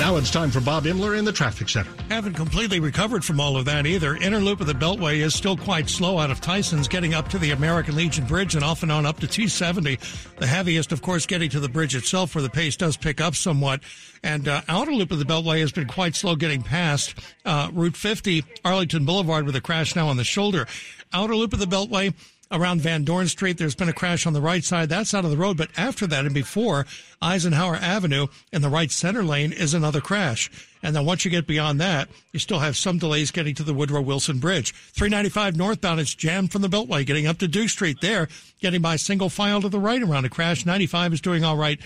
Now 0.00 0.16
it's 0.16 0.30
time 0.30 0.50
for 0.50 0.62
Bob 0.62 0.86
Inman 0.86 1.18
in 1.18 1.26
the 1.26 1.30
traffic 1.30 1.68
center. 1.68 1.90
Haven't 2.08 2.32
completely 2.32 2.80
recovered 2.80 3.22
from 3.22 3.38
all 3.38 3.58
of 3.58 3.66
that 3.66 3.86
either. 3.86 4.16
Inner 4.16 4.38
loop 4.38 4.62
of 4.62 4.66
the 4.66 4.72
Beltway 4.72 5.18
is 5.18 5.34
still 5.34 5.58
quite 5.58 5.90
slow 5.90 6.18
out 6.18 6.30
of 6.30 6.40
Tyson's, 6.40 6.88
getting 6.88 7.12
up 7.12 7.28
to 7.28 7.38
the 7.38 7.50
American 7.50 7.94
Legion 7.94 8.24
Bridge 8.24 8.54
and 8.54 8.64
off 8.64 8.82
and 8.82 8.90
on 8.90 9.04
up 9.04 9.20
to 9.20 9.26
T70. 9.26 10.36
The 10.36 10.46
heaviest, 10.46 10.92
of 10.92 11.02
course, 11.02 11.26
getting 11.26 11.50
to 11.50 11.60
the 11.60 11.68
bridge 11.68 11.94
itself, 11.94 12.34
where 12.34 12.40
the 12.40 12.48
pace 12.48 12.76
does 12.76 12.96
pick 12.96 13.20
up 13.20 13.34
somewhat. 13.34 13.82
And 14.22 14.48
uh, 14.48 14.62
outer 14.68 14.92
loop 14.94 15.12
of 15.12 15.18
the 15.18 15.26
Beltway 15.26 15.60
has 15.60 15.70
been 15.70 15.86
quite 15.86 16.14
slow 16.14 16.34
getting 16.34 16.62
past 16.62 17.14
uh, 17.44 17.68
Route 17.70 17.94
50, 17.94 18.42
Arlington 18.64 19.04
Boulevard, 19.04 19.44
with 19.44 19.54
a 19.54 19.60
crash 19.60 19.94
now 19.94 20.08
on 20.08 20.16
the 20.16 20.24
shoulder. 20.24 20.66
Outer 21.12 21.36
loop 21.36 21.52
of 21.52 21.58
the 21.58 21.66
Beltway 21.66 22.14
around 22.50 22.80
Van 22.80 23.04
Dorn 23.04 23.28
Street. 23.28 23.58
There's 23.58 23.74
been 23.74 23.88
a 23.88 23.92
crash 23.92 24.26
on 24.26 24.32
the 24.32 24.40
right 24.40 24.64
side. 24.64 24.88
That's 24.88 25.14
out 25.14 25.24
of 25.24 25.30
the 25.30 25.36
road. 25.36 25.56
But 25.56 25.70
after 25.76 26.06
that 26.08 26.24
and 26.24 26.34
before 26.34 26.86
Eisenhower 27.22 27.76
Avenue 27.76 28.26
in 28.52 28.62
the 28.62 28.68
right 28.68 28.90
center 28.90 29.22
lane 29.22 29.52
is 29.52 29.74
another 29.74 30.00
crash. 30.00 30.50
And 30.82 30.96
then 30.96 31.04
once 31.04 31.24
you 31.24 31.30
get 31.30 31.46
beyond 31.46 31.80
that, 31.80 32.08
you 32.32 32.38
still 32.38 32.58
have 32.58 32.76
some 32.76 32.98
delays 32.98 33.30
getting 33.30 33.54
to 33.56 33.62
the 33.62 33.74
Woodrow 33.74 34.00
Wilson 34.00 34.38
Bridge. 34.38 34.72
395 34.72 35.56
northbound, 35.56 36.00
it's 36.00 36.14
jammed 36.14 36.50
from 36.52 36.62
the 36.62 36.68
Beltway 36.68 37.04
getting 37.06 37.26
up 37.26 37.38
to 37.38 37.48
Duke 37.48 37.68
Street 37.68 37.98
there, 38.00 38.28
getting 38.60 38.80
by 38.80 38.96
single 38.96 39.28
file 39.28 39.60
to 39.60 39.68
the 39.68 39.78
right 39.78 40.02
around 40.02 40.24
a 40.24 40.30
crash. 40.30 40.64
95 40.64 41.14
is 41.14 41.20
doing 41.20 41.44
all 41.44 41.56
right 41.56 41.78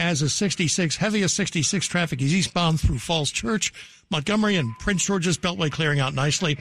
as 0.00 0.22
is 0.22 0.32
66. 0.34 0.96
Heaviest 0.96 1.36
66 1.36 1.86
traffic 1.86 2.22
is 2.22 2.34
eastbound 2.34 2.80
through 2.80 2.98
Falls 2.98 3.30
Church. 3.30 3.72
Montgomery 4.10 4.56
and 4.56 4.76
Prince 4.80 5.04
George's 5.04 5.38
Beltway 5.38 5.70
clearing 5.70 6.00
out 6.00 6.14
nicely. 6.14 6.58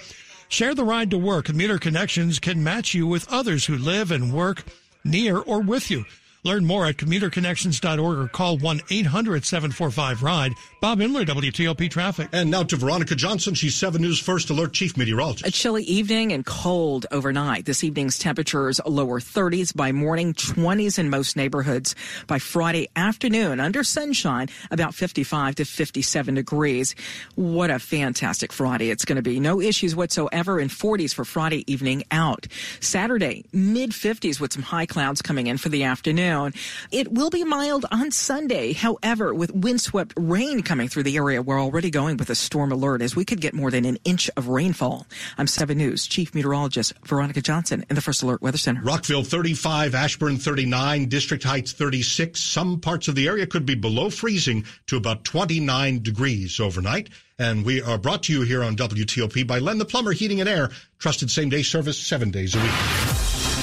Share 0.50 0.74
the 0.74 0.84
ride 0.84 1.12
to 1.12 1.18
work. 1.20 1.46
Commuter 1.46 1.78
Connections 1.78 2.40
can 2.40 2.64
match 2.64 2.96
you 2.96 3.06
with 3.06 3.32
others 3.32 3.68
who 3.68 3.78
live 3.78 4.10
and 4.10 4.34
work 4.34 4.64
near 5.04 5.38
or 5.38 5.62
with 5.62 5.92
you. 5.92 6.06
Learn 6.44 6.64
more 6.64 6.86
at 6.86 6.96
commuterconnections.org 6.96 8.18
or 8.18 8.28
call 8.30 8.58
1-800-745-RIDE. 8.60 10.54
Bob 10.80 11.02
Inman, 11.02 11.26
WTOP 11.26 11.92
Traffic. 11.92 12.30
And 12.32 12.50
now 12.50 12.64
to 12.64 12.78
Veronica 12.78 13.14
Johnson. 13.14 13.54
She's 13.56 13.76
7 13.76 14.02
News 14.02 14.20
First 14.20 14.50
Alert 14.50 14.72
Chief 14.72 14.96
Meteorologist. 14.96 15.46
A 15.46 15.52
chilly 15.52 15.84
evening 15.84 16.32
and 16.32 16.46
cold 16.46 17.08
overnight. 17.12 17.66
This 17.66 17.84
evening's 17.84 18.18
temperatures 18.18 18.80
lower 18.86 19.20
30s 19.20 19.76
by 19.76 19.92
morning, 19.92 20.34
20s 20.34 20.98
in 20.98 21.10
most 21.10 21.36
neighborhoods. 21.36 21.94
By 22.26 22.40
Friday 22.40 22.88
afternoon, 22.96 23.60
under 23.60 23.84
sunshine, 23.84 24.48
about 24.72 24.96
55 24.96 25.56
to 25.56 25.66
57 25.66 26.36
degrees. 26.36 26.96
What 27.36 27.70
a 27.70 27.80
fantastic 27.80 28.54
Friday 28.54 28.92
it's 28.92 29.04
going 29.04 29.18
to 29.18 29.22
be. 29.22 29.42
No 29.42 29.60
issues 29.60 29.94
whatsoever 29.94 30.58
in 30.58 30.70
40s 30.70 31.14
for 31.14 31.26
Friday 31.26 31.70
evening 31.70 32.06
out. 32.12 32.48
Saturday, 32.80 33.44
mid 33.52 33.92
50s 33.92 34.40
with 34.40 34.54
some 34.54 34.64
high 34.64 34.86
clouds 34.86 35.22
coming 35.22 35.48
in 35.48 35.58
for 35.58 35.68
the 35.68 35.84
afternoon 35.84 36.29
afternoon. 36.30 36.54
It 36.92 37.12
will 37.12 37.30
be 37.30 37.44
mild 37.44 37.86
on 37.92 38.12
Sunday. 38.12 38.74
However, 38.74 39.34
with 39.34 39.52
windswept 39.52 40.14
rain 40.18 40.62
coming 40.62 40.88
through 40.88 41.04
the 41.04 41.18
area, 41.18 41.42
we're 41.42 41.62
already 41.62 41.90
going 41.90 42.18
with 42.18 42.30
a 42.30 42.36
storm 42.36 42.72
alert 42.72 43.02
as 43.02 43.16
we 43.16 43.26
could 43.26 43.42
get 43.42 43.54
more 43.54 43.72
than 43.72 43.86
an 43.86 43.98
inch 44.04 44.30
of 44.38 44.48
rainfall. 44.48 45.08
I'm 45.38 45.48
7 45.48 45.78
News 45.78 46.08
Chief 46.08 46.34
Meteorologist 46.34 46.94
Veronica 47.06 47.42
Johnson 47.42 47.86
in 47.90 47.96
the 47.96 48.02
First 48.02 48.24
Alert 48.24 48.42
Weather 48.42 48.58
Center. 48.58 48.82
Rockville 48.82 49.24
35, 49.24 49.96
Ashburn 49.96 50.38
39, 50.38 51.10
District 51.10 51.44
Heights 51.44 51.72
36. 51.72 52.40
Some 52.40 52.80
parts 52.80 53.08
of 53.08 53.16
the 53.16 53.28
area 53.28 53.46
could 53.46 53.66
be 53.66 53.76
below 53.76 54.10
freezing 54.10 54.66
to 54.88 54.98
about 54.98 55.24
29 55.24 56.02
degrees 56.02 56.60
overnight. 56.60 57.10
And 57.38 57.64
we 57.64 57.82
are 57.82 57.98
brought 57.98 58.24
to 58.24 58.34
you 58.34 58.42
here 58.42 58.64
on 58.64 58.76
WTOP 58.76 59.48
by 59.48 59.60
Len 59.60 59.78
the 59.78 59.86
Plumber 59.86 60.12
Heating 60.12 60.42
and 60.42 60.50
Air, 60.50 60.72
trusted 60.98 61.32
same 61.32 61.48
day 61.48 61.64
service 61.64 61.98
seven 61.98 62.32
days 62.32 62.54
a 62.54 62.60
week. 62.60 63.09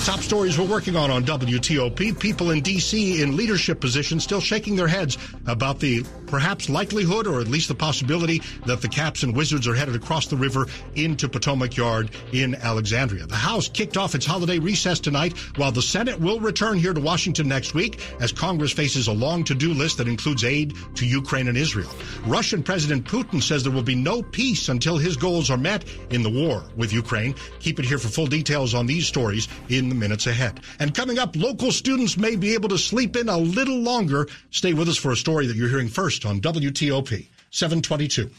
Top 0.07 0.21
stories 0.21 0.57
we're 0.57 0.65
working 0.69 0.95
on 0.95 1.11
on 1.11 1.25
WTOP. 1.25 2.21
People 2.21 2.53
in 2.53 2.61
D.C. 2.61 3.23
in 3.23 3.37
leadership 3.37 3.81
positions 3.81 4.23
still 4.23 4.41
shaking 4.41 4.77
their 4.77 4.87
heads 4.87 5.19
about 5.49 5.81
the 5.81 6.05
perhaps 6.27 6.69
likelihood 6.69 7.27
or 7.27 7.41
at 7.41 7.49
least 7.49 7.69
the 7.69 7.75
possibility 7.75 8.43
that 8.67 8.81
the 8.81 8.89
Caps 8.89 9.23
and 9.23 9.35
Wizards 9.37 9.67
are 9.67 9.75
headed 9.75 9.95
across 9.95 10.27
the 10.27 10.37
river 10.37 10.67
into 10.95 11.29
Potomac 11.29 11.77
Yard 11.77 12.11
in 12.33 12.55
Alexandria. 12.57 13.27
The 13.27 13.37
House 13.37 13.69
kicked 13.69 13.97
off 13.97 14.15
its 14.15 14.27
holiday 14.27 14.59
recess 14.59 15.01
tonight 15.01 15.37
while 15.57 15.73
the 15.73 15.83
Senate 15.83 16.19
will 16.19 16.41
return 16.41 16.79
here 16.79 16.93
to 16.93 17.01
Washington 17.01 17.49
next 17.49 17.75
week 17.75 18.01
as 18.21 18.33
Congress 18.33 18.73
faces 18.73 19.09
a 19.09 19.13
long 19.13 19.45
to-do 19.45 19.73
list 19.73 19.99
that 19.99 20.09
includes 20.09 20.45
aid 20.45 20.75
to 20.97 21.07
Ukraine 21.07 21.49
and 21.49 21.57
Israel. 21.57 21.91
Russian 22.27 22.63
President 22.63 23.05
Putin 23.05 23.43
says 23.43 23.63
there 23.63 23.73
will 23.73 23.83
be 23.83 23.95
no 23.95 24.23
peace 24.23 24.69
until 24.69 24.97
his 24.97 25.17
goals 25.17 25.51
are 25.51 25.57
met 25.57 25.85
in 26.11 26.23
the 26.23 26.31
war 26.31 26.65
with 26.77 26.93
Ukraine. 26.93 27.35
Keep 27.61 27.79
it 27.79 27.85
here 27.85 27.99
for 27.99 28.09
full 28.09 28.27
details 28.27 28.75
on 28.75 28.87
these 28.87 29.07
stories 29.07 29.49
in 29.69 29.89
the 29.89 29.95
minutes 29.95 30.27
ahead. 30.27 30.61
And 30.79 30.95
coming 30.95 31.19
up, 31.19 31.37
local 31.37 31.73
students 31.73 32.17
may 32.17 32.37
be 32.37 32.55
able 32.55 32.69
to 32.71 32.79
sleep 32.79 33.17
in 33.17 33.29
a 33.29 33.39
little 33.39 33.79
longer. 33.79 34.27
Stay 34.51 34.73
with 34.73 34.89
us 34.89 34.97
for 34.97 35.13
a 35.13 35.17
story 35.17 35.47
that 35.47 35.57
you're 35.57 35.69
hearing 35.69 35.89
first 35.89 36.16
on 36.25 36.41
WTOP 36.41 37.29
722. 37.51 38.31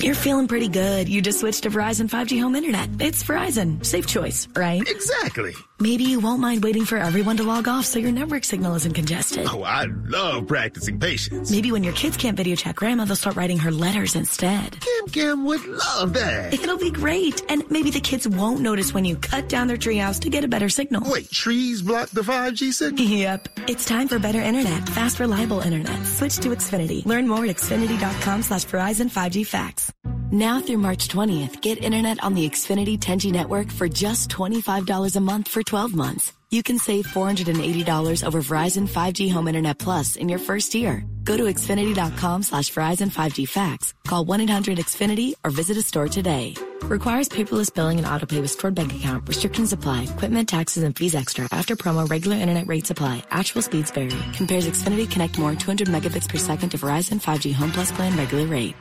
You're 0.00 0.14
feeling 0.14 0.46
pretty 0.46 0.68
good. 0.68 1.08
You 1.08 1.20
just 1.20 1.40
switched 1.40 1.64
to 1.64 1.70
Verizon 1.70 2.08
5G 2.08 2.40
home 2.40 2.54
internet. 2.54 2.88
It's 3.00 3.24
Verizon. 3.24 3.84
Safe 3.84 4.06
choice, 4.06 4.46
right? 4.54 4.80
Exactly. 4.88 5.54
Maybe 5.80 6.02
you 6.02 6.18
won't 6.18 6.40
mind 6.40 6.64
waiting 6.64 6.84
for 6.84 6.98
everyone 6.98 7.36
to 7.36 7.44
log 7.44 7.68
off 7.68 7.84
so 7.86 8.00
your 8.00 8.10
network 8.10 8.42
signal 8.42 8.74
isn't 8.74 8.94
congested. 8.94 9.46
Oh, 9.48 9.62
I 9.62 9.86
love 10.06 10.48
practicing 10.48 10.98
patience. 10.98 11.52
Maybe 11.52 11.70
when 11.70 11.84
your 11.84 11.92
kids 11.92 12.16
can't 12.16 12.36
video 12.36 12.56
chat 12.56 12.74
grandma, 12.74 13.04
they'll 13.04 13.14
start 13.14 13.36
writing 13.36 13.58
her 13.58 13.70
letters 13.70 14.16
instead. 14.16 14.76
Kim 14.80 15.06
Kim 15.06 15.44
would 15.44 15.64
love 15.64 16.14
that. 16.14 16.52
It'll 16.52 16.78
be 16.78 16.90
great. 16.90 17.42
And 17.48 17.62
maybe 17.70 17.92
the 17.92 18.00
kids 18.00 18.26
won't 18.26 18.60
notice 18.60 18.92
when 18.92 19.04
you 19.04 19.14
cut 19.16 19.48
down 19.48 19.68
their 19.68 19.76
treehouse 19.76 20.18
to 20.22 20.30
get 20.30 20.42
a 20.42 20.48
better 20.48 20.68
signal. 20.68 21.08
Wait, 21.08 21.30
trees 21.30 21.80
block 21.80 22.08
the 22.10 22.22
5G 22.22 22.72
signal? 22.72 23.04
Yep. 23.06 23.48
It's 23.68 23.84
time 23.84 24.08
for 24.08 24.18
better 24.18 24.42
internet. 24.42 24.88
Fast, 24.88 25.20
reliable 25.20 25.60
internet. 25.60 26.04
Switch 26.06 26.38
to 26.38 26.48
Xfinity. 26.48 27.06
Learn 27.06 27.28
more 27.28 27.44
at 27.44 27.56
xfinity.com 27.56 28.42
slash 28.42 28.64
Verizon 28.66 29.08
5G 29.08 29.46
facts. 29.46 29.92
Now 30.30 30.60
through 30.60 30.76
March 30.76 31.08
20th, 31.08 31.62
get 31.62 31.82
internet 31.82 32.22
on 32.22 32.34
the 32.34 32.46
Xfinity 32.46 32.98
10G 32.98 33.32
network 33.32 33.72
for 33.72 33.88
just 33.88 34.28
$25 34.28 35.16
a 35.16 35.20
month 35.20 35.48
for 35.48 35.62
12 35.62 35.94
months. 35.94 36.34
You 36.50 36.62
can 36.62 36.78
save 36.78 37.06
$480 37.06 38.22
over 38.22 38.42
Verizon 38.42 38.86
5G 38.86 39.32
Home 39.32 39.48
Internet 39.48 39.78
Plus 39.78 40.16
in 40.16 40.28
your 40.28 40.38
first 40.38 40.74
year. 40.74 41.02
Go 41.24 41.38
to 41.38 41.44
Xfinity.com 41.44 42.42
slash 42.42 42.70
Verizon 42.70 43.10
5G 43.10 43.48
facts. 43.48 43.94
Call 44.06 44.26
1-800-XFINITY 44.26 45.32
or 45.44 45.50
visit 45.50 45.78
a 45.78 45.82
store 45.82 46.08
today. 46.08 46.52
Requires 46.82 47.30
paperless 47.30 47.72
billing 47.72 47.96
and 47.96 48.06
autopay 48.06 48.42
with 48.42 48.50
stored 48.50 48.74
bank 48.74 48.94
account. 48.94 49.26
Restrictions 49.26 49.72
apply. 49.72 50.02
Equipment, 50.14 50.46
taxes, 50.46 50.82
and 50.82 50.94
fees 50.94 51.14
extra. 51.14 51.48
After 51.52 51.74
promo, 51.74 52.06
regular 52.08 52.36
internet 52.36 52.66
rates 52.66 52.90
apply. 52.90 53.22
Actual 53.30 53.62
speeds 53.62 53.90
vary. 53.92 54.10
Compares 54.34 54.68
Xfinity 54.68 55.10
Connect 55.10 55.38
More 55.38 55.54
200 55.54 55.88
megabits 55.88 56.28
per 56.28 56.36
second 56.36 56.68
to 56.68 56.76
Verizon 56.76 57.18
5G 57.18 57.54
Home 57.54 57.72
Plus 57.72 57.90
plan 57.92 58.14
regular 58.14 58.44
rate. 58.44 58.74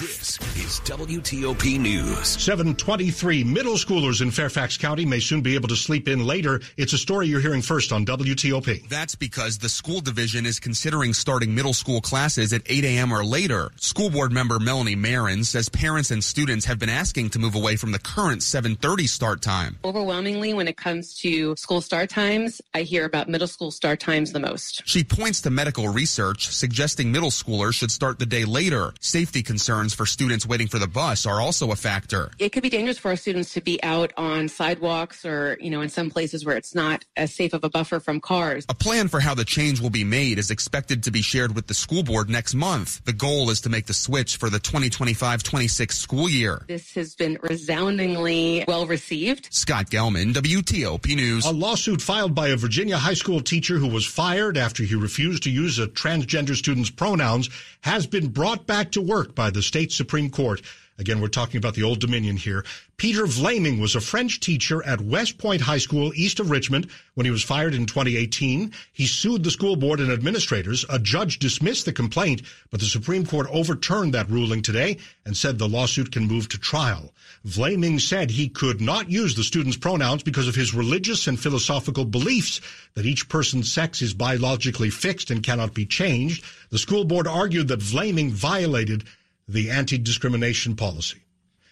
This 0.00 0.38
is 0.56 0.80
WTOP 0.86 1.78
News. 1.78 2.26
723 2.26 3.44
middle 3.44 3.74
schoolers 3.74 4.22
in 4.22 4.30
Fairfax 4.30 4.78
County 4.78 5.04
may 5.04 5.20
soon 5.20 5.42
be 5.42 5.54
able 5.54 5.68
to 5.68 5.76
sleep 5.76 6.08
in 6.08 6.26
later. 6.26 6.62
It's 6.78 6.94
a 6.94 6.98
story 6.98 7.28
you're 7.28 7.42
hearing 7.42 7.60
first 7.60 7.92
on 7.92 8.06
WTOP. 8.06 8.88
That's 8.88 9.14
because 9.14 9.58
the 9.58 9.68
school 9.68 10.00
division 10.00 10.46
is 10.46 10.58
considering 10.58 11.12
starting 11.12 11.54
middle 11.54 11.74
school 11.74 12.00
classes 12.00 12.54
at 12.54 12.62
8 12.64 12.84
a.m. 12.84 13.12
or 13.12 13.22
later. 13.22 13.70
School 13.76 14.08
board 14.08 14.32
member 14.32 14.58
Melanie 14.58 14.96
Meren 14.96 15.44
says 15.44 15.68
parents 15.68 16.10
and 16.10 16.24
students 16.24 16.64
have 16.64 16.78
been 16.78 16.88
asking 16.88 17.28
to 17.30 17.38
move 17.38 17.54
away 17.54 17.76
from 17.76 17.92
the 17.92 17.98
current 17.98 18.40
7:30 18.40 19.06
start 19.06 19.42
time. 19.42 19.76
Overwhelmingly, 19.84 20.54
when 20.54 20.68
it 20.68 20.78
comes 20.78 21.14
to 21.18 21.54
school 21.56 21.82
start 21.82 22.08
times, 22.08 22.62
I 22.72 22.82
hear 22.82 23.04
about 23.04 23.28
middle 23.28 23.46
school 23.46 23.70
start 23.70 24.00
times 24.00 24.32
the 24.32 24.40
most. 24.40 24.82
She 24.86 25.04
points 25.04 25.42
to 25.42 25.50
medical 25.50 25.88
research 25.88 26.48
suggesting 26.48 27.12
middle 27.12 27.30
schoolers 27.30 27.74
should 27.74 27.90
start 27.90 28.18
the 28.18 28.26
day 28.26 28.46
later. 28.46 28.94
Safety 28.98 29.42
concerns 29.42 29.81
for 29.90 30.06
students 30.06 30.46
waiting 30.46 30.68
for 30.68 30.78
the 30.78 30.86
bus 30.86 31.26
are 31.26 31.40
also 31.40 31.72
a 31.72 31.76
factor. 31.76 32.30
It 32.38 32.50
could 32.50 32.62
be 32.62 32.70
dangerous 32.70 32.98
for 32.98 33.08
our 33.08 33.16
students 33.16 33.52
to 33.54 33.60
be 33.60 33.82
out 33.82 34.12
on 34.16 34.48
sidewalks 34.48 35.24
or, 35.24 35.56
you 35.60 35.70
know, 35.70 35.80
in 35.80 35.88
some 35.88 36.10
places 36.10 36.44
where 36.44 36.56
it's 36.56 36.74
not 36.74 37.04
as 37.16 37.34
safe 37.34 37.52
of 37.52 37.64
a 37.64 37.68
buffer 37.68 37.98
from 37.98 38.20
cars. 38.20 38.64
A 38.68 38.74
plan 38.74 39.08
for 39.08 39.20
how 39.20 39.34
the 39.34 39.44
change 39.44 39.80
will 39.80 39.90
be 39.90 40.04
made 40.04 40.38
is 40.38 40.50
expected 40.50 41.02
to 41.02 41.10
be 41.10 41.22
shared 41.22 41.54
with 41.54 41.66
the 41.66 41.74
school 41.74 42.02
board 42.02 42.30
next 42.30 42.54
month. 42.54 43.04
The 43.04 43.12
goal 43.12 43.50
is 43.50 43.60
to 43.62 43.70
make 43.70 43.86
the 43.86 43.94
switch 43.94 44.36
for 44.36 44.48
the 44.48 44.58
2025-26 44.58 45.92
school 45.92 46.28
year. 46.28 46.64
This 46.68 46.94
has 46.94 47.14
been 47.14 47.38
resoundingly 47.42 48.64
well 48.68 48.86
received. 48.86 49.48
Scott 49.50 49.90
Gelman, 49.90 50.32
WTOP 50.34 51.16
News. 51.16 51.44
A 51.46 51.52
lawsuit 51.52 52.02
filed 52.02 52.34
by 52.34 52.48
a 52.48 52.56
Virginia 52.56 52.96
high 52.96 53.14
school 53.14 53.40
teacher 53.40 53.78
who 53.78 53.88
was 53.88 54.04
fired 54.04 54.56
after 54.56 54.82
he 54.82 54.94
refused 54.94 55.42
to 55.44 55.50
use 55.50 55.78
a 55.78 55.86
transgender 55.86 56.54
student's 56.54 56.90
pronouns 56.90 57.48
has 57.82 58.06
been 58.06 58.28
brought 58.28 58.66
back 58.66 58.92
to 58.92 59.00
work 59.00 59.34
by 59.34 59.50
the 59.50 59.62
state 59.72 59.90
Supreme 59.90 60.28
Court. 60.28 60.60
Again, 60.98 61.22
we're 61.22 61.28
talking 61.28 61.56
about 61.56 61.72
the 61.72 61.82
Old 61.82 61.98
Dominion 61.98 62.36
here. 62.36 62.62
Peter 62.98 63.22
Vlaming 63.24 63.80
was 63.80 63.94
a 63.94 64.02
French 64.02 64.38
teacher 64.38 64.84
at 64.84 65.00
West 65.00 65.38
Point 65.38 65.62
High 65.62 65.78
School 65.78 66.12
east 66.14 66.38
of 66.40 66.50
Richmond 66.50 66.88
when 67.14 67.24
he 67.24 67.30
was 67.30 67.42
fired 67.42 67.72
in 67.72 67.86
2018. 67.86 68.70
He 68.92 69.06
sued 69.06 69.42
the 69.42 69.50
school 69.50 69.76
board 69.76 69.98
and 69.98 70.12
administrators. 70.12 70.84
A 70.90 70.98
judge 70.98 71.38
dismissed 71.38 71.86
the 71.86 71.92
complaint, 71.92 72.42
but 72.70 72.80
the 72.80 72.86
Supreme 72.86 73.24
Court 73.24 73.46
overturned 73.50 74.12
that 74.12 74.28
ruling 74.28 74.60
today 74.60 74.98
and 75.24 75.34
said 75.34 75.58
the 75.58 75.66
lawsuit 75.66 76.12
can 76.12 76.28
move 76.28 76.50
to 76.50 76.58
trial. 76.58 77.14
Vlaming 77.46 77.98
said 77.98 78.30
he 78.30 78.50
could 78.50 78.82
not 78.82 79.10
use 79.10 79.34
the 79.34 79.42
student's 79.42 79.78
pronouns 79.78 80.22
because 80.22 80.48
of 80.48 80.54
his 80.54 80.74
religious 80.74 81.26
and 81.26 81.40
philosophical 81.40 82.04
beliefs 82.04 82.60
that 82.92 83.06
each 83.06 83.30
person's 83.30 83.72
sex 83.72 84.02
is 84.02 84.12
biologically 84.12 84.90
fixed 84.90 85.30
and 85.30 85.42
cannot 85.42 85.72
be 85.72 85.86
changed. 85.86 86.44
The 86.68 86.78
school 86.78 87.04
board 87.04 87.26
argued 87.26 87.68
that 87.68 87.80
Vlaming 87.80 88.30
violated 88.30 89.04
the 89.48 89.70
anti-discrimination 89.70 90.76
policy. 90.76 91.18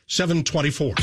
724. 0.07 0.95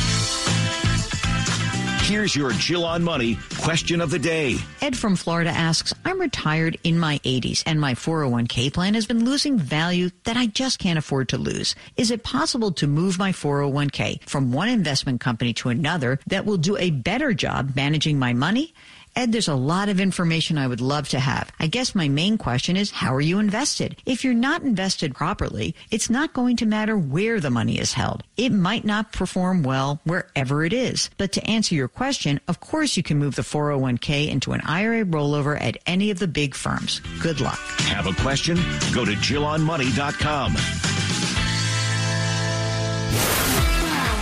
Here's 2.07 2.37
your 2.37 2.51
Jill 2.51 2.85
on 2.85 3.03
Money 3.03 3.37
question 3.59 3.99
of 3.99 4.11
the 4.11 4.19
day. 4.19 4.55
Ed 4.81 4.95
from 4.95 5.17
Florida 5.17 5.49
asks, 5.49 5.93
I'm 6.05 6.21
retired 6.21 6.77
in 6.85 6.97
my 6.97 7.19
80s 7.19 7.63
and 7.65 7.81
my 7.81 7.95
401k 7.95 8.73
plan 8.73 8.93
has 8.93 9.05
been 9.05 9.25
losing 9.25 9.59
value 9.59 10.09
that 10.23 10.37
I 10.37 10.45
just 10.45 10.79
can't 10.79 10.97
afford 10.97 11.27
to 11.29 11.37
lose. 11.37 11.75
Is 11.97 12.09
it 12.09 12.23
possible 12.23 12.71
to 12.71 12.87
move 12.87 13.19
my 13.19 13.33
401k 13.33 14.23
from 14.23 14.53
one 14.53 14.69
investment 14.69 15.19
company 15.19 15.51
to 15.55 15.67
another 15.67 16.19
that 16.27 16.45
will 16.45 16.55
do 16.55 16.77
a 16.77 16.91
better 16.91 17.33
job 17.33 17.75
managing 17.75 18.17
my 18.17 18.31
money? 18.31 18.73
Ed, 19.17 19.31
there's 19.31 19.47
a 19.47 19.55
lot 19.55 19.89
of 19.89 19.99
information 19.99 20.59
I 20.59 20.67
would 20.67 20.79
love 20.79 21.09
to 21.09 21.19
have. 21.19 21.51
I 21.59 21.65
guess 21.65 21.95
my 21.95 22.07
main 22.07 22.37
question 22.37 22.77
is, 22.77 22.91
how 22.91 23.15
are 23.15 23.19
you 23.19 23.39
invested? 23.39 23.99
If 24.05 24.23
you're 24.23 24.35
not 24.35 24.61
invested 24.61 25.15
properly, 25.15 25.73
it's 25.89 26.07
not 26.07 26.33
going 26.33 26.57
to 26.57 26.67
matter 26.67 26.95
where 26.95 27.39
the 27.39 27.49
money 27.49 27.79
is 27.79 27.93
held. 27.93 28.21
It 28.37 28.51
might 28.51 28.85
not 28.85 29.11
perform 29.11 29.63
well 29.63 29.99
wherever 30.03 30.63
it 30.63 30.71
is. 30.71 31.09
But 31.17 31.31
to 31.31 31.43
answer 31.49 31.73
your 31.73 31.87
question, 31.87 32.39
of 32.47 32.59
course 32.59 32.95
you 32.95 33.01
can 33.01 33.17
move 33.17 33.33
the 33.33 33.41
401k 33.41 34.29
into 34.29 34.53
an 34.53 34.61
IRA 34.61 35.03
rollover 35.03 35.59
at 35.59 35.77
any 35.87 36.11
of 36.11 36.19
the 36.19 36.27
big 36.27 36.53
firms. 36.53 37.01
Good 37.19 37.41
luck. 37.41 37.57
Have 37.89 38.05
a 38.05 38.13
question? 38.21 38.57
Go 38.93 39.03
to 39.03 39.13
JillOnMoney.com. 39.13 40.55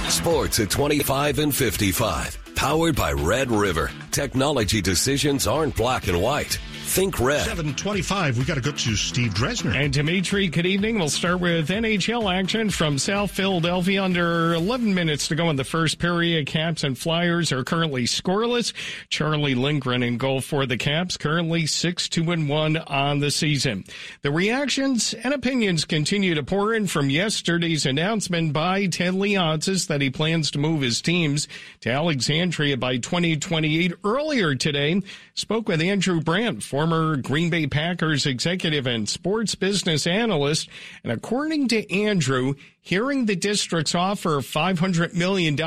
Sports 0.10 0.60
at 0.62 0.70
25 0.70 1.40
and 1.40 1.54
55. 1.54 2.45
Powered 2.56 2.96
by 2.96 3.12
Red 3.12 3.52
River. 3.52 3.92
Technology 4.12 4.82
decisions 4.82 5.46
aren't 5.46 5.76
black 5.76 6.08
and 6.08 6.22
white. 6.22 6.58
Think 6.86 7.20
red. 7.20 7.42
725. 7.42 8.38
We 8.38 8.46
got 8.46 8.56
to 8.56 8.62
go 8.62 8.72
to 8.72 8.96
Steve 8.96 9.34
Dresner. 9.34 9.76
And 9.76 9.92
Dimitri, 9.92 10.48
good 10.48 10.66
evening. 10.66 10.98
We'll 10.98 11.10
start 11.10 11.42
with 11.42 11.68
NHL 11.68 12.34
action 12.34 12.70
from 12.70 12.98
South 13.00 13.32
Philadelphia. 13.32 14.02
Under 14.02 14.54
11 14.54 14.94
minutes 14.94 15.28
to 15.28 15.36
go 15.36 15.50
in 15.50 15.58
the 15.58 15.66
first 15.66 16.00
period. 16.00 16.46
Caps 16.46 16.86
and 16.86 16.98
Flyers 16.98 17.52
are 17.52 17.66
currently 17.66 18.04
scoreless. 18.04 18.72
Charlie 19.10 19.56
Lindgren 19.56 20.04
in 20.04 20.18
goal 20.18 20.40
for 20.40 20.66
the 20.66 20.78
Caps, 20.78 21.18
currently 21.18 21.66
6 21.66 22.08
2 22.08 22.32
and 22.32 22.48
1 22.48 22.78
on 22.78 23.20
the 23.20 23.32
season. 23.32 23.84
The 24.22 24.32
reactions 24.32 25.14
and 25.14 25.34
opinions 25.34 25.84
continue 25.84 26.36
to 26.36 26.44
pour 26.44 26.74
in 26.74 26.88
from 26.88 27.10
yesterday's 27.10 27.86
announcement 27.86 28.54
by 28.54 28.86
Ted 28.86 29.16
Leonsis 29.16 29.88
that 29.88 30.02
he 30.02 30.10
plans 30.12 30.50
to 30.52 30.60
move 30.60 30.82
his 30.82 31.02
teams 31.02 31.50
to 31.82 31.90
Alexandria 31.90 32.78
by 32.78 32.98
2028. 32.98 33.94
Earlier 34.06 34.56
today, 34.56 35.02
spoke 35.34 35.68
with 35.68 35.82
Andrew 35.82 36.22
Brandt, 36.22 36.64
former 36.76 37.16
Green 37.16 37.50
Bay 37.50 37.68
Packers 37.68 38.26
executive 38.26 38.86
and 38.86 39.08
sports 39.08 39.56
business 39.56 40.06
analyst. 40.06 40.68
And 41.06 41.14
according 41.14 41.70
to 41.70 41.90
Andrew, 41.90 42.56
hearing 42.82 43.28
the 43.28 43.36
district's 43.38 43.96
offer 43.96 44.40
of 44.40 44.46
$500 44.46 45.14
million 45.14 45.58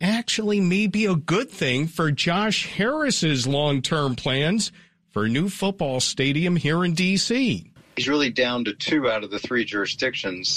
actually 0.00 0.58
may 0.58 0.86
be 0.86 1.04
a 1.04 1.16
good 1.16 1.50
thing 1.50 1.86
for 1.86 2.10
Josh 2.10 2.66
Harris's 2.66 3.46
long-term 3.46 4.16
plans 4.16 4.72
for 5.10 5.24
a 5.24 5.28
new 5.28 5.50
football 5.50 6.00
stadium 6.00 6.56
here 6.56 6.82
in 6.82 6.94
D.C. 6.94 7.70
He's 7.96 8.08
really 8.08 8.30
down 8.30 8.64
to 8.64 8.72
two 8.72 9.10
out 9.10 9.22
of 9.22 9.30
the 9.30 9.38
three 9.38 9.66
jurisdictions 9.66 10.56